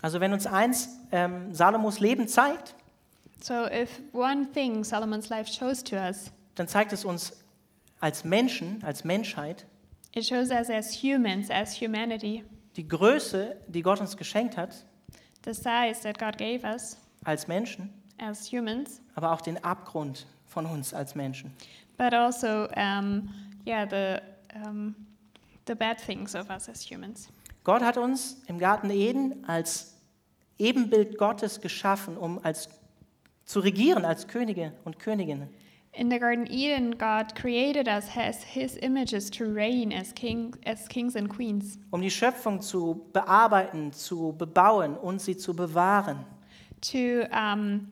[0.00, 2.74] Also wenn uns eins ähm, Salomos Leben zeigt,
[3.42, 7.44] So if one thing Solomon's life shows to us, dann zeigt es uns
[8.00, 9.66] als Menschen, als Menschheit,
[10.14, 12.44] it shows us as humans, as humanity,
[12.76, 14.86] die Größe, die Gott uns geschenkt hat,
[15.48, 20.66] the size that God gave us als Menschen, as humans, aber auch den Abgrund von
[20.66, 21.52] uns als Menschen.
[21.96, 23.28] but also, um,
[23.66, 24.20] yeah, the,
[24.54, 24.94] um,
[25.66, 27.28] the bad things of us as humans.
[27.64, 29.94] Gott hat uns im Garten Eden als
[30.58, 32.68] Ebenbild Gottes geschaffen, um als,
[33.44, 35.48] zu regieren als Könige und Königinnen.
[35.92, 40.86] In the Garden Eden, God created us as His images to reign as, king, as
[40.88, 46.24] kings and queens, um die Schöpfung zu bearbeiten, zu bebauen und sie zu bewahren.
[46.80, 47.88] to, um,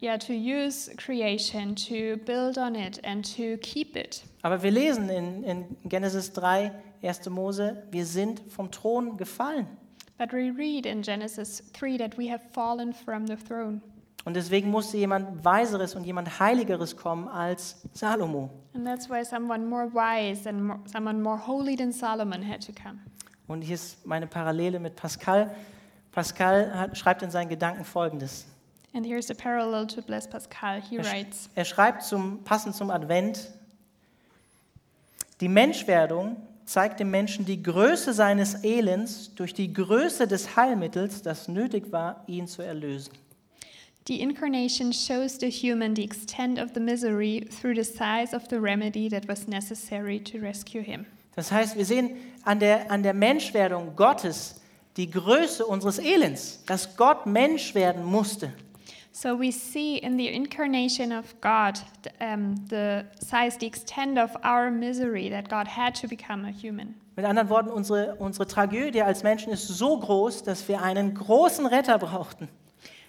[0.00, 4.22] yeah, to use creation, to build on it, and to keep it.
[4.44, 6.70] Aber wir lesen in, in Genesis 3,
[7.02, 7.28] 1.
[7.30, 9.66] Mose, wir sind vom Thron gefallen.
[10.18, 13.80] But we read in Genesis 3 that we have fallen from the throne.
[14.28, 18.50] Und deswegen musste jemand Weiseres und jemand Heiligeres kommen als Salomo.
[18.74, 22.72] And that's why someone more wise and more, someone more holy than Solomon had to
[22.74, 22.98] come.
[23.46, 25.50] Und hier ist meine Parallele mit Pascal.
[26.12, 28.44] Pascal hat, schreibt in seinen Gedanken Folgendes.
[28.92, 30.82] And here's the parallel to Blaise Pascal.
[30.82, 33.50] He Er, writes, er schreibt zum, passend zum Advent,
[35.40, 36.36] die Menschwerdung
[36.66, 42.24] zeigt dem Menschen die Größe seines Elends durch die Größe des Heilmittels, das nötig war,
[42.26, 43.14] ihn zu erlösen.
[44.08, 48.58] The incarnation shows the human the extent of the misery through the size of the
[48.58, 51.04] remedy that was necessary to rescue him.
[51.36, 54.62] Das heißt, wir sehen an der, an der Menschwerdung Gottes
[54.96, 58.54] die Größe unseres Elends, dass Gott Mensch werden musste.
[59.12, 61.78] So we see in the incarnation of God
[62.18, 66.94] um, the size, the extent of our misery that God had to become a human.
[67.14, 71.66] Mit anderen Worten, unsere, unsere Tragödie als Menschen ist so groß, dass wir einen großen
[71.66, 72.48] Retter brauchten.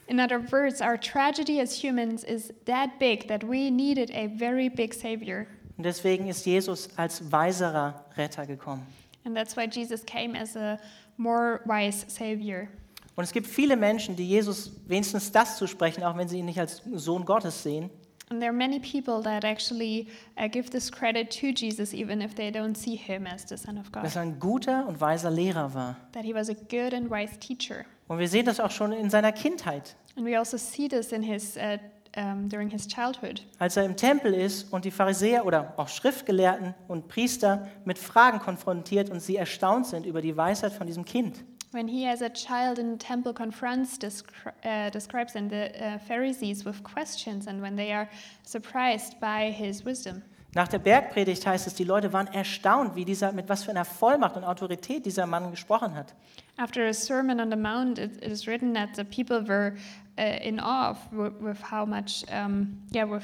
[0.10, 4.68] In other words, our tragedy as humans is that big that we needed a very
[4.68, 5.46] big Savior.
[5.78, 8.88] Und deswegen ist Jesus als weiserer Retter gekommen.
[9.24, 10.80] And that's why Jesus came as a
[11.18, 12.68] more wise Savior.
[13.16, 16.60] Und es gibt viele Menschen, die Jesus wenigstens das zusprechen, auch wenn sie ihn nicht
[16.60, 17.92] als Sohn Gottes sehen.
[18.32, 22.36] And there are many people that actually uh, give this credit to Jesus, even if
[22.36, 24.04] they don't see him as the Son of God.
[24.04, 25.98] Dass er ein guter und weiser Lehrer war.
[26.12, 27.86] That he was a good and wise teacher.
[28.08, 29.96] Und wir sehen das auch schon in seiner Kindheit.
[30.16, 31.78] And we also see this in his, uh,
[32.16, 33.42] um, during his childhood.
[33.58, 38.40] Als er im Tempel ist und die Pharisäer oder auch Schriftgelehrten und Priester mit Fragen
[38.40, 41.44] konfrontiert und sie erstaunt sind über die Weisheit von diesem Kind.
[41.72, 45.52] When he, as a child in the temple, confronts the, scri- uh, the scribes and
[45.52, 48.10] the uh, Pharisees with questions, and when they are
[48.44, 50.24] surprised by his wisdom.
[50.56, 53.86] Nach der Bergpredigt heißt es, die Leute waren erstaunt, wie dieser, mit was für einer
[53.86, 56.16] Vollmacht und Autorität dieser Mann gesprochen hat.
[56.58, 59.76] After a sermon on the mount, it, it is written that the people were
[60.18, 63.24] uh, in awe with, with how much, um, yeah, with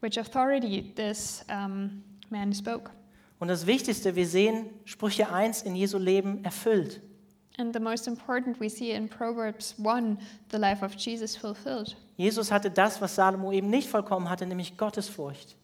[0.00, 2.90] which authority this um, man spoke.
[3.38, 7.00] Und das Wichtigste, wir sehen Sprüche 1 in Jesu Leben erfüllt.
[7.60, 10.16] And the most important we see in Proverbs 1,
[10.48, 11.94] the life of Jesus fulfilled.
[12.16, 15.56] Jesus hatte das, was Salomo eben nicht vollkommen hatte, nämlich Gottesfurcht.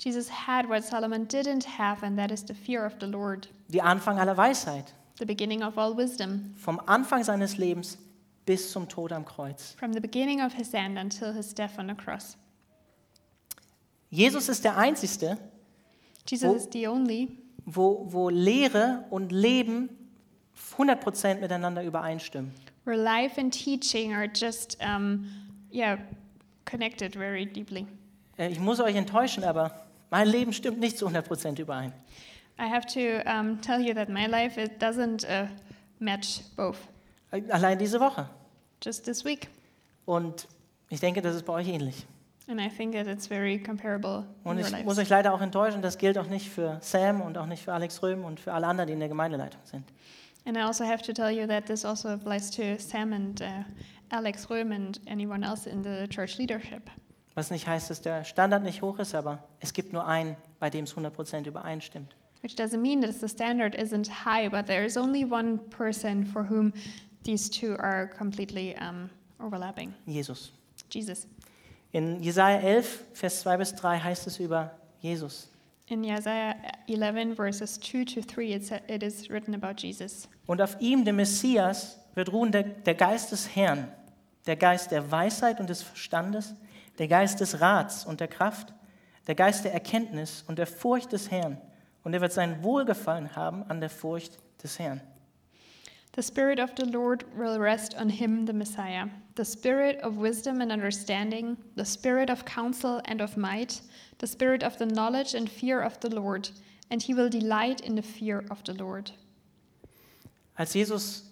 [0.00, 3.80] Jesus had what Solomon didn't have, and that is the fear of the Lord, Die
[3.82, 4.94] Anfang aller Weisheit.
[5.18, 7.98] the beginning of all wisdom, Vom Anfang seines Lebens
[8.46, 9.74] bis zum Tod am Kreuz.
[9.76, 12.36] from the beginning of his end until his death on the cross.
[14.10, 15.36] Jesus ist der Einzige,
[16.28, 17.36] Jesus Wo- is the only
[17.66, 19.90] wo, wo Lehre und Leben
[20.78, 22.52] 100% miteinander übereinstimmen.
[22.84, 25.26] where life and teaching are just, um,
[25.72, 25.98] yeah,
[26.64, 27.86] connected very deeply.
[28.38, 29.70] Äh, Ich muss euch enttäuschen, aber
[30.10, 31.92] mein Leben stimmt nicht zu 100% überein.
[32.58, 35.48] I have to um, tell you that my life it doesn't uh,
[35.98, 36.76] match both.
[37.30, 38.28] Äh, Allein diese Woche.
[38.82, 39.48] Just this week,
[40.06, 40.48] Und
[40.88, 42.06] ich denke, das ist bei euch ähnlich.
[42.48, 45.98] and I think that it's very comparable Und ich muss euch leider auch enttäuschen, das
[45.98, 48.88] gilt auch nicht für Sam und auch nicht für Alex Röhm und für alle anderen,
[48.88, 49.84] die in der Gemeindeleitung sind.
[50.46, 53.62] And I also have to tell you that this also applies to Sam and uh,
[54.10, 56.90] Alex Röhm and anyone else in the church leadership.
[57.34, 60.68] Was nicht heißt, dass der Standard nicht hoch ist, aber es gibt nur einen, bei
[60.70, 62.14] dem es 100% übereinstimmt.
[62.42, 66.42] Which doesn't mean that the standard isn't high, but there is only one person for
[66.42, 66.72] whom
[67.22, 70.50] these two are completely um, overlapping Jesus.
[70.88, 71.26] Jesus.
[71.92, 75.49] In Jesaja 11, Vers 2 bis 3 heißt es über Jesus.
[75.90, 76.54] In Isaiah
[76.86, 80.28] 11, verses 2 to 3, it, sa- it is written about Jesus.
[80.46, 83.88] Und auf ihm, dem Messias, wird ruhen der, der Geist des Herrn,
[84.46, 86.54] der Geist der Weisheit und des Verstandes,
[86.98, 88.72] der Geist des Rats und der Kraft,
[89.26, 91.60] der Geist der Erkenntnis und der Furcht des Herrn.
[92.04, 95.00] Und er wird sein Wohlgefallen haben an der Furcht des Herrn.
[96.14, 99.08] The Spirit of the Lord will rest on him, the Messiah,
[99.40, 103.80] the Spirit of wisdom and understanding, the Spirit of counsel and of might,
[104.18, 106.50] the Spirit of the knowledge and fear of the Lord,
[106.90, 109.12] and he will delight in the fear of the Lord.
[110.58, 111.22] Als Jesus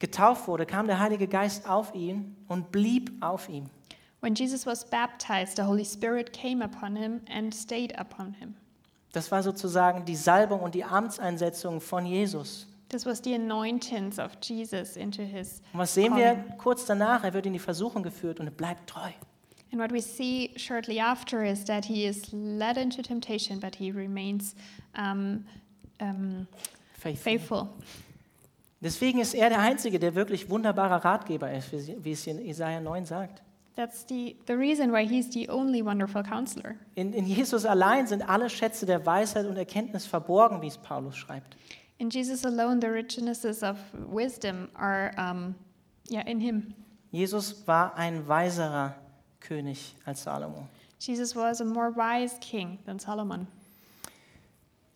[0.00, 3.70] getauft wurde, kam der Heilige Geist auf ihn und blieb auf ihm.
[4.18, 8.56] When Jesus was baptized, the Holy Spirit came upon him and stayed upon him.
[9.12, 12.66] Das war sozusagen die Salbung und die Amtseinsetzung von Jesus.
[12.92, 15.62] This was the anointings of Jesus into his.
[15.72, 16.58] Und was sehen wir calling.
[16.58, 17.24] kurz danach?
[17.24, 19.10] Er wird in die Versuchung geführt und er bleibt treu.
[19.72, 23.90] And what we see shortly after is that he is led into temptation, but he
[23.90, 24.54] remains
[24.94, 25.46] um,
[26.00, 26.46] um,
[26.92, 27.32] Faithful.
[27.32, 27.68] faithful.
[28.82, 33.06] Deswegen ist er der Einzige, der wirklich wunderbarer Ratgeber ist, wie es in Isaiah 9
[33.06, 33.42] sagt.
[33.74, 36.74] That's the, the reason why he's the only wonderful counselor.
[36.94, 41.16] In, in Jesus allein sind alle Schätze der Weisheit und Erkenntnis verborgen, wie es Paulus
[41.16, 41.56] schreibt.
[42.02, 45.54] In Jesus alone, the richnesses of wisdom are um,
[46.10, 46.74] yeah, in him.
[47.12, 48.96] Jesus war ein weiserer
[49.40, 50.66] König als Salomo.
[50.98, 53.46] Jesus was a more wise king than Solomon.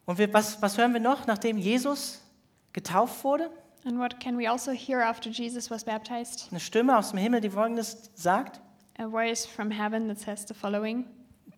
[0.05, 2.23] Und wir, was, was hören wir noch, nachdem Jesus
[2.73, 3.51] getauft wurde?
[3.85, 6.49] And what can we also hear after Jesus was baptized?
[6.51, 8.61] Eine Stimme aus dem Himmel, die folgendes sagt:
[8.99, 11.05] A voice from heaven that says the following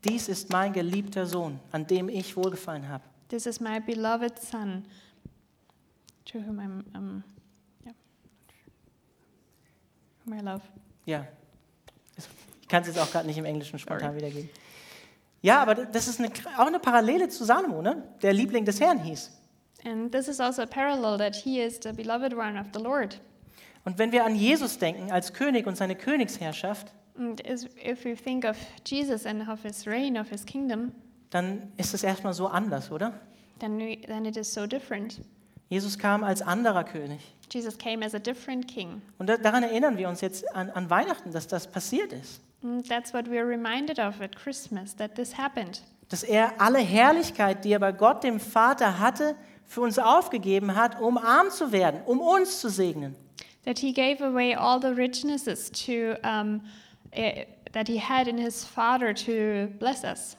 [0.05, 3.03] Dies ist mein geliebter Sohn, an dem ich wohlgefallen habe.
[3.28, 4.84] This is my beloved Son,
[6.33, 7.24] to whom I'm, um,
[7.85, 7.93] yeah,
[10.24, 10.62] whom I love.
[11.07, 11.26] Ja.
[12.61, 14.51] Ich kann es jetzt auch gerade nicht im Englischen spontan wiedergeben.
[15.41, 18.03] Ja, aber das ist eine, auch eine Parallele zu Salomo, ne?
[18.22, 19.31] der Liebling des Herrn hieß.
[19.85, 23.20] And this is also a parallel that he is the beloved one of the Lord.
[23.85, 28.45] Und wenn wir an Jesus denken als König und seine Königsherrschaft, And if we think
[28.45, 30.93] of Jesus and of his reign, of his kingdom,
[31.31, 33.12] dann ist es erstmal so anders, oder?
[33.59, 35.20] then, we, then it is so different.
[35.69, 37.21] Jesus kam als anderer König.
[37.51, 39.03] Jesus came as a different king.
[39.19, 42.41] Und da, daran erinnern wir uns jetzt an, an Weihnachten, dass das passiert ist.
[42.62, 45.83] And that's what we're reminded of at Christmas, that this happened.
[46.09, 51.01] Dass er alle Herrlichkeit, die er bei Gott, dem Vater, hatte, für uns aufgegeben hat,
[51.01, 53.14] um arm zu werden, um uns zu segnen.
[53.64, 56.62] That he gave away all the richnesses to, um,
[57.11, 60.37] eh, that he had in his Father to bless us.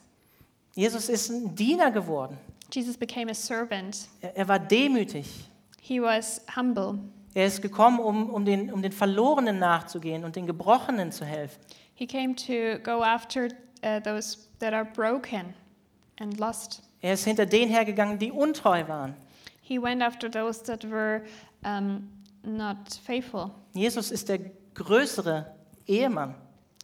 [0.75, 2.37] Jesus ist ein Diener geworden.
[2.71, 4.07] Jesus became a servant.
[4.21, 5.49] Er, er war demütig.
[5.81, 6.99] He was humble.
[7.33, 11.59] Er ist gekommen, um, um, den, um den Verlorenen nachzugehen und den Gebrochenen zu helfen.
[11.93, 13.49] He came to go after
[13.83, 15.53] uh, those that are broken
[16.19, 16.81] and lost.
[17.01, 19.15] Er ist hinter denen hergegangen, die untreu waren.
[19.61, 21.23] He went after those that were
[21.63, 22.09] um,
[22.43, 23.51] not faithful.
[23.73, 24.39] Jesus ist der
[24.73, 25.53] größere
[25.87, 26.35] Ehemann.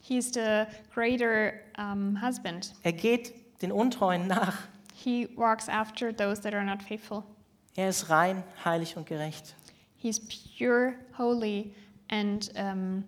[0.01, 2.73] He's the greater um, husband.
[2.83, 4.57] Er geht den Untreuen nach.
[5.05, 7.23] He walks after those that are not faithful.
[7.75, 9.53] Er ist rein, heilig und gerecht.
[9.97, 11.75] He's pure, holy,
[12.09, 13.03] and um,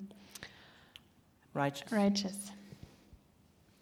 [1.55, 1.91] Righteous.
[1.91, 2.51] righteous.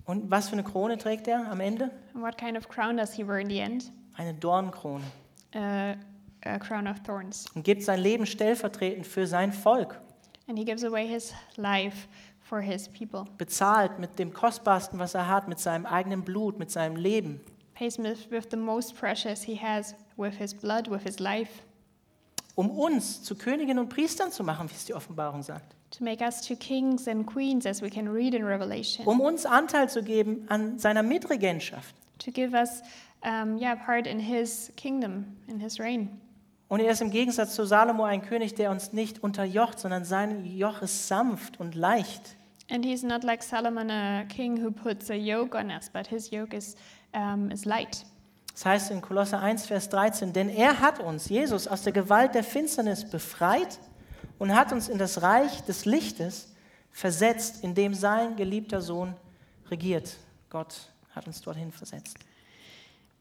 [0.05, 1.91] Und was für eine Krone trägt er am Ende?
[2.13, 3.91] And what kind of crown does he wear in the end?
[4.15, 5.03] Eine Dornenkrone.
[5.53, 5.95] Uh,
[6.45, 7.47] a crown of thorns.
[7.53, 9.99] Und gibt sein Leben stellvertretend für sein Volk.
[10.47, 12.07] And he gives away his life
[12.39, 13.25] for his people.
[13.37, 17.41] Bezahlt mit dem Kostbarsten, was er hat, mit seinem eigenen Blut, mit seinem Leben.
[17.75, 21.49] Pays with, the most precious he has, with his blood, with his life,
[22.55, 25.75] Um uns zu Königinnen und Priestern zu machen, wie es die Offenbarung sagt.
[25.91, 29.05] to make us to kings and queens, as we can read in Revelation.
[29.05, 31.93] Um uns Anteil zu geben an seiner Mitregentschaft.
[32.19, 32.81] to give us
[33.23, 36.09] um, yeah, part in his kingdom, in his reign.
[36.67, 40.45] Und er ist im Gegensatz zu Salomo ein König, der uns nicht unterjocht, sondern sein
[40.45, 42.35] Joch ist sanft und leicht.
[42.71, 46.31] And he's not like Solomon, a king who puts a yoke on us, but his
[46.31, 46.75] yoke is,
[47.15, 48.05] um, is light.
[48.53, 52.35] Das heißt in Kolosser 1, Vers 13, denn er hat uns, Jesus, aus der Gewalt
[52.35, 53.79] der Finsternis befreit
[54.39, 56.53] und hat uns in das Reich des Lichtes
[56.91, 59.13] versetzt, in dem sein geliebter Sohn
[59.69, 60.17] regiert.
[60.49, 62.17] Gott hat uns dorthin versetzt.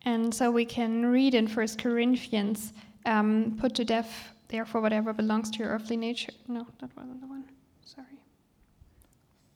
[0.05, 2.72] And so we can read in 1 Corinthians,
[3.05, 4.07] um, put to death,
[4.49, 6.32] therefore, whatever belongs to your earthly nature.
[6.47, 7.45] No, that wasn't the one.
[7.84, 8.18] Sorry.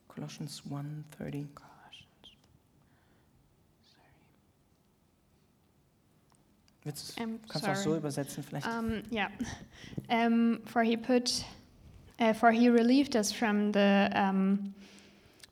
[0.08, 1.04] Colossians 1,
[6.88, 8.66] Willst, I'm kannst du auch so übersetzen vielleicht?
[8.66, 9.28] Um, yeah.
[10.08, 11.44] Um, for he put,
[12.18, 14.72] uh, for he relieved us from the um,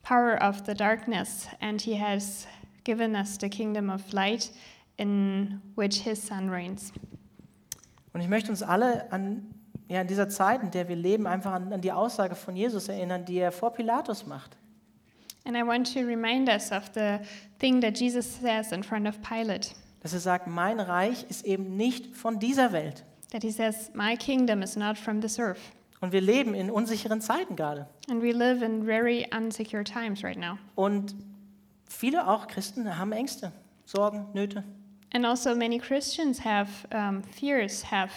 [0.03, 2.47] power of the darkness, and he has
[2.85, 4.51] given us the kingdom of light,
[4.97, 6.91] in which his Son reigns.
[8.15, 9.55] Und ich möchte uns alle an,
[9.89, 12.89] ja, in dieser Zeit, in der wir leben, einfach an, an die Aussage von Jesus
[12.89, 14.57] erinnern, die er vor Pilatus macht.
[15.45, 17.19] And I want to remind us of the
[17.59, 19.75] thing that Jesus says in front of Pilate.
[20.07, 23.05] Dass er sagt, mein Reich ist eben nicht von dieser Welt.
[23.33, 25.59] That he says, My kingdom is not from this earth.
[26.01, 27.89] Und wir leben in unsicheren Zeiten gerade.
[28.09, 30.59] And we live in very unsecure times right now.
[30.77, 31.17] Und
[31.89, 33.51] viele auch Christen haben Ängste,
[33.85, 34.63] Sorgen, Nöte.
[35.13, 38.13] And also, many Christians have um, fears, have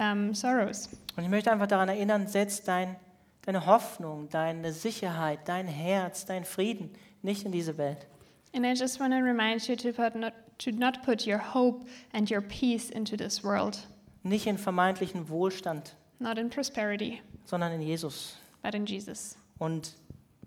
[0.00, 0.88] um, sorrows.
[1.16, 2.94] Und ich möchte einfach daran erinnern, setz dein,
[3.42, 8.06] deine Hoffnung, deine Sicherheit, dein Herz, dein Frieden nicht in diese Welt.
[8.54, 11.86] And I just want to remind you to, put not, to not put your hope
[12.12, 13.78] and your peace into this world,
[14.22, 18.36] Nicht in vermeintlichen Wohlstand, not in prosperity, sondern in Jesus.
[18.62, 19.36] but in Jesus.
[19.58, 19.94] Und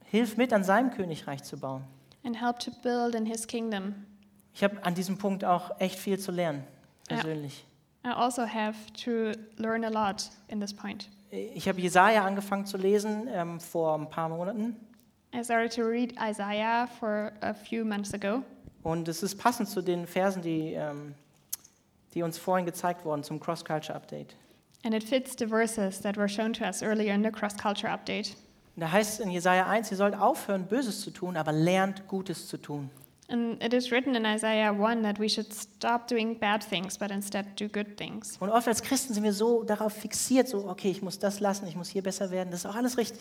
[0.05, 1.83] hilf mit, an seinem Königreich zu bauen.
[2.23, 4.05] And help to build in his kingdom.
[4.53, 6.63] Ich habe an diesem Punkt auch echt viel zu lernen,
[7.07, 7.63] persönlich.
[8.05, 11.09] I also have to learn a lot in this point.
[11.31, 14.75] Ich habe Jesaja angefangen zu lesen ähm, vor ein paar Monaten.
[15.33, 18.41] I started to read Isaiah for a few months ago,
[18.83, 21.15] Und es ist passend zu den Versen, die, ähm,
[22.13, 24.35] die uns vorhin gezeigt wurden zum Cross-Culture Update.
[24.83, 27.89] and it fits the verses that were shown to us earlier in the cross culture
[27.89, 28.35] update.
[28.75, 32.07] Und da heißt es in Jesaja 1, ihr sollt aufhören, Böses zu tun, aber lernt,
[32.07, 32.89] Gutes zu tun.
[33.27, 37.11] And it is written in Isaiah 1 that we should stop doing bad things, but
[37.11, 38.37] instead do good things.
[38.39, 41.67] Und oft als Christen sind wir so darauf fixiert, so, okay, ich muss das lassen,
[41.67, 42.49] ich muss hier besser werden.
[42.49, 43.19] Das ist auch alles richtig.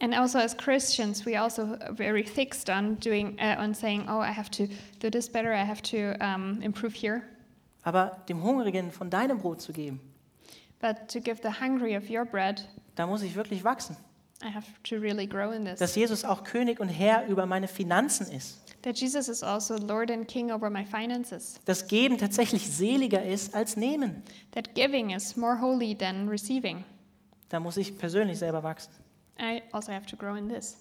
[0.00, 4.18] And also as Christians, we also are very fixed on doing, uh, on saying, oh,
[4.18, 4.68] I have to
[4.98, 7.22] do this better, I have to um, improve here.
[7.84, 10.00] Aber dem Hungrigen von deinem Brot zu geben,
[10.80, 12.62] But to give the hungry of your bread,
[12.96, 13.96] da muss ich wirklich wachsen.
[14.42, 15.78] I have to really grow in this.
[15.78, 18.60] Dass Jesus auch König und Herr über meine Finanzen ist.
[18.82, 21.58] That Jesus is also Lord and King over my finances.
[21.64, 24.22] Dass Geben tatsächlich seliger ist als Nehmen.
[24.50, 26.84] That giving is more holy than receiving.
[27.48, 28.92] Da muss ich persönlich selber wachsen.
[29.40, 30.76] I also have to grow in this.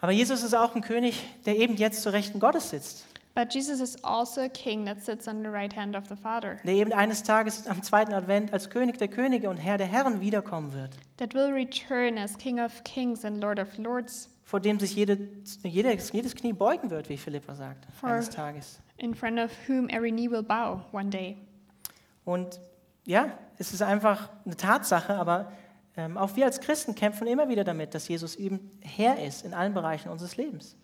[0.00, 3.04] Aber Jesus ist auch ein König, der eben jetzt zur Rechten Gottes sitzt.
[3.34, 6.56] But Jesus is also a king that sits on the right hand of the Father,
[6.64, 10.20] Der eben eines Tages am zweiten Advent als König der Könige und Herr der Herren
[10.20, 10.90] wiederkommen wird.
[11.18, 15.16] that will return as King of kings and Lord of lords, Vor dem sich jede,
[15.62, 18.80] jedes, jedes Knie beugen wird, wie Philippa sagt, For- eines Tages.
[18.96, 21.36] in front of whom every knee will bow one day.
[22.24, 22.58] Und
[23.06, 25.52] ja, es ist einfach eine Tatsache, aber
[25.96, 29.54] ähm, auch wir als Christen kämpfen immer wieder damit, dass Jesus eben Herr ist in
[29.54, 30.76] allen Bereichen unseres Lebens.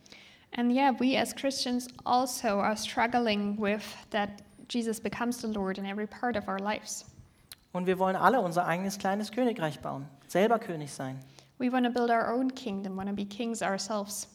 [0.57, 4.31] And yeah, we as Christians also are struggling with that
[4.69, 7.05] Jesus becomes the Lord in every part of our lives.
[7.73, 11.21] Und wir wollen alle unser eigenes kleines Königreich bauen, selber König sein.
[11.59, 14.29] We want to build our own kingdom, want to be kings ourselves.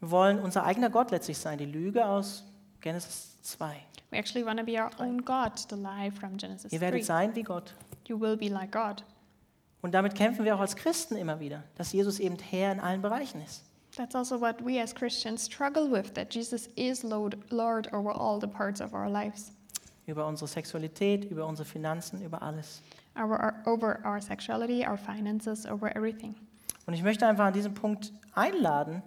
[0.00, 2.44] Wir wollen unser eigener Gott letztlich sein, die Lüge aus
[2.80, 3.76] Genesis 2.
[4.10, 6.84] We actually want to be our own God, the lie from Genesis Ihr 3.
[6.86, 7.74] werdet sein wie Gott.
[8.06, 9.02] You will be like God.
[9.82, 13.02] Und damit kämpfen wir auch als Christen immer wieder, dass Jesus eben Herr in allen
[13.02, 13.64] Bereichen ist.
[13.96, 18.38] That's also what we as Christians struggle with that Jesus is Lord, Lord over all
[18.40, 19.52] the parts of our lives,
[20.06, 22.82] Über unsere Sexualität, über unsere Finanzen, über alles.
[23.16, 26.34] our, over our sexuality, our finances, over everything.
[26.86, 29.02] Und ich möchte einfach an diesem Punkt einladen,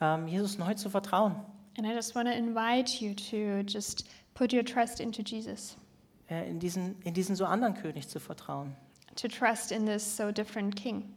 [0.00, 1.36] ähm, Jesus neu zu vertrauen.
[1.78, 4.04] And I just want to invite you to just
[4.34, 5.76] put your trust into Jesus,
[6.28, 8.76] äh, in, diesen, in diesen so anderen König zu vertrauen.
[9.16, 11.12] To trust in this so different King,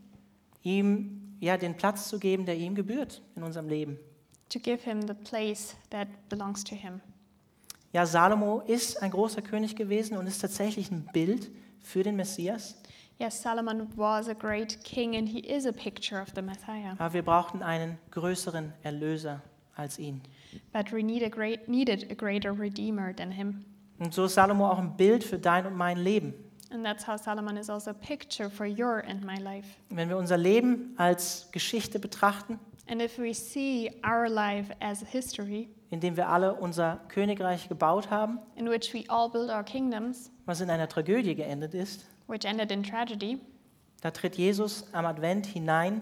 [0.63, 3.97] Ihm ja, den Platz zu geben, der ihm gebührt in unserem Leben.
[4.49, 7.01] to give him the place that belongs to him.
[7.93, 12.75] Ja, Salomo ist ein großer König gewesen und ist tatsächlich ein Bild für den Messias.
[13.17, 16.95] Yes, Solomon was a great king and he is a picture of the Messiah.
[16.97, 19.41] Aber wir brauchten einen größeren Erlöser
[19.75, 20.21] als ihn.
[20.73, 23.63] But we need a great, needed a greater redeemer than him.
[23.99, 26.33] Und so ist Salomo auch ein Bild für dein und mein Leben.
[26.71, 29.77] And that's how Solomon is also a picture for your and my life.
[29.89, 35.05] Wenn wir unser Leben als Geschichte betrachten, And if we see our life as a
[35.05, 39.63] history in dem wir alle unser Königreich gebaut haben, in which we all build our
[39.63, 43.39] kingdoms, was in einer Tragödie geendet ist, which ended in tragedy,
[44.01, 46.01] da tritt Jesus am Advent hinein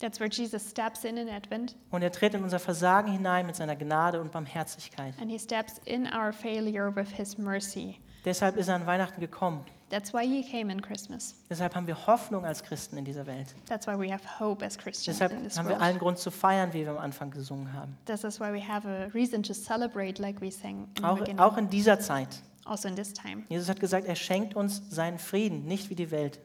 [0.00, 3.56] that's where Jesus steps in in Advent und er tritt in unser Versagen hinein mit
[3.56, 5.14] seiner Gnade und Barmherzigkeit.
[5.20, 8.00] and he steps in our failure with his mercy.
[8.24, 9.64] Deshalb ist er an Weihnachten gekommen.
[9.90, 11.34] That's why he came in Christmas.
[11.48, 13.54] Deshalb haben wir Hoffnung als Christen in dieser Welt.
[13.66, 15.82] That's why we have hope as Christians Deshalb in this haben wir world.
[15.82, 17.96] allen Grund zu feiern, wie wir am Anfang gesungen haben.
[18.04, 21.18] This is why we have a reason to celebrate, like we sang in the Auch,
[21.18, 21.38] beginning.
[21.38, 22.42] auch in dieser Zeit.
[22.66, 23.44] also in this time.
[23.48, 26.38] Jesus hat gesagt, er schenkt uns seinen Frieden, nicht wie die Welt.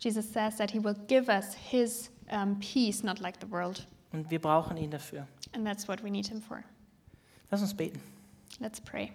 [0.00, 3.88] Jesus says that he will give us his um, peace, not like the world.
[4.12, 5.26] Und wir brauchen ihn dafür.
[5.54, 6.62] And that's what we need him for.
[7.50, 8.00] Lass uns beten.
[8.60, 9.10] Let's pray.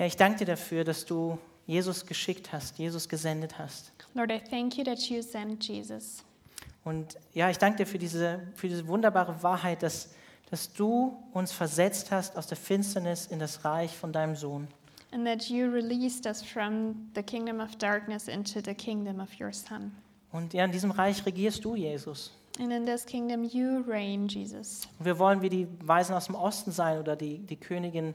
[0.00, 1.36] Herr, ich danke dir dafür, dass du
[1.66, 3.92] Jesus geschickt hast, Jesus gesendet hast.
[4.14, 6.24] Lord, I thank you that you sent Jesus.
[6.84, 10.08] Und ja, ich danke dir für diese, für diese wunderbare Wahrheit, dass,
[10.50, 14.68] dass du uns versetzt hast aus der Finsternis in das Reich von deinem Sohn.
[15.12, 19.52] And that you released us from the kingdom of darkness into the kingdom of your
[19.52, 19.92] Son.
[20.32, 22.32] Und ja, in diesem Reich regierst du, Jesus.
[22.58, 24.88] And in this kingdom you reign, Jesus.
[24.98, 28.14] Und wir wollen wie die Weisen aus dem Osten sein oder die, die Königin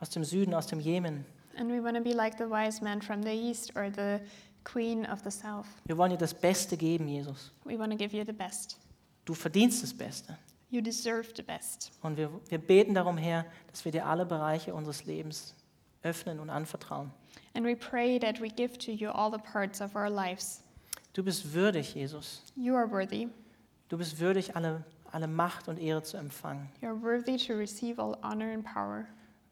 [0.00, 1.24] aus dem Süden, aus dem Jemen.
[1.58, 4.20] And we want to be like the wise man from the east or the
[4.64, 5.66] queen of the south.
[5.86, 7.52] Wir wollen dir das Beste geben, Jesus.
[7.64, 8.78] We want to give you the best.
[9.24, 10.36] Du verdienst das Beste.
[10.70, 11.92] You deserve the best.
[12.02, 15.54] Und wir, wir beten darum, Herr, dass wir dir alle Bereiche unseres Lebens
[16.02, 17.10] öffnen und anvertrauen.
[17.54, 20.62] And we pray that we give to you all the parts of our lives.
[21.14, 22.42] Du bist würdig, Jesus.
[22.54, 23.28] You are worthy.
[23.88, 26.68] Du bist würdig, alle, alle Macht und Ehre zu empfangen.
[26.82, 29.06] You are worthy to receive all honor and power.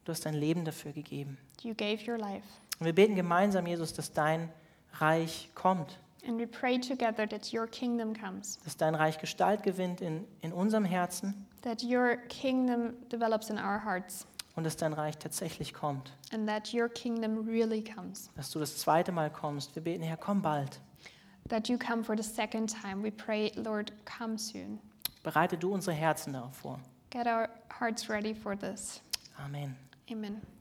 [0.05, 1.39] Du hast dein Leben dafür gegeben.
[1.63, 2.45] You gave your life.
[2.79, 4.51] Und wir beten gemeinsam, Jesus, dass dein
[4.95, 10.01] Reich kommt, And we pray together that your kingdom comes, dass dein Reich Gestalt gewinnt
[10.01, 14.27] in, in unserem Herzen that your kingdom develops in our hearts,
[14.57, 16.13] und dass dein Reich tatsächlich kommt.
[16.33, 18.31] and that your kingdom really comes.
[18.37, 19.75] Dass du das zweite Mal kommst.
[19.75, 20.81] Wir beten, Herr, komm bald.
[21.49, 23.03] That you come for the second time.
[23.03, 24.79] We pray, Lord, come soon.
[25.23, 26.79] Bereite du unsere Herzen darauf vor.
[27.11, 27.49] Get our
[27.79, 29.03] hearts ready for this.
[29.45, 29.77] Amen.
[30.11, 30.54] Amen.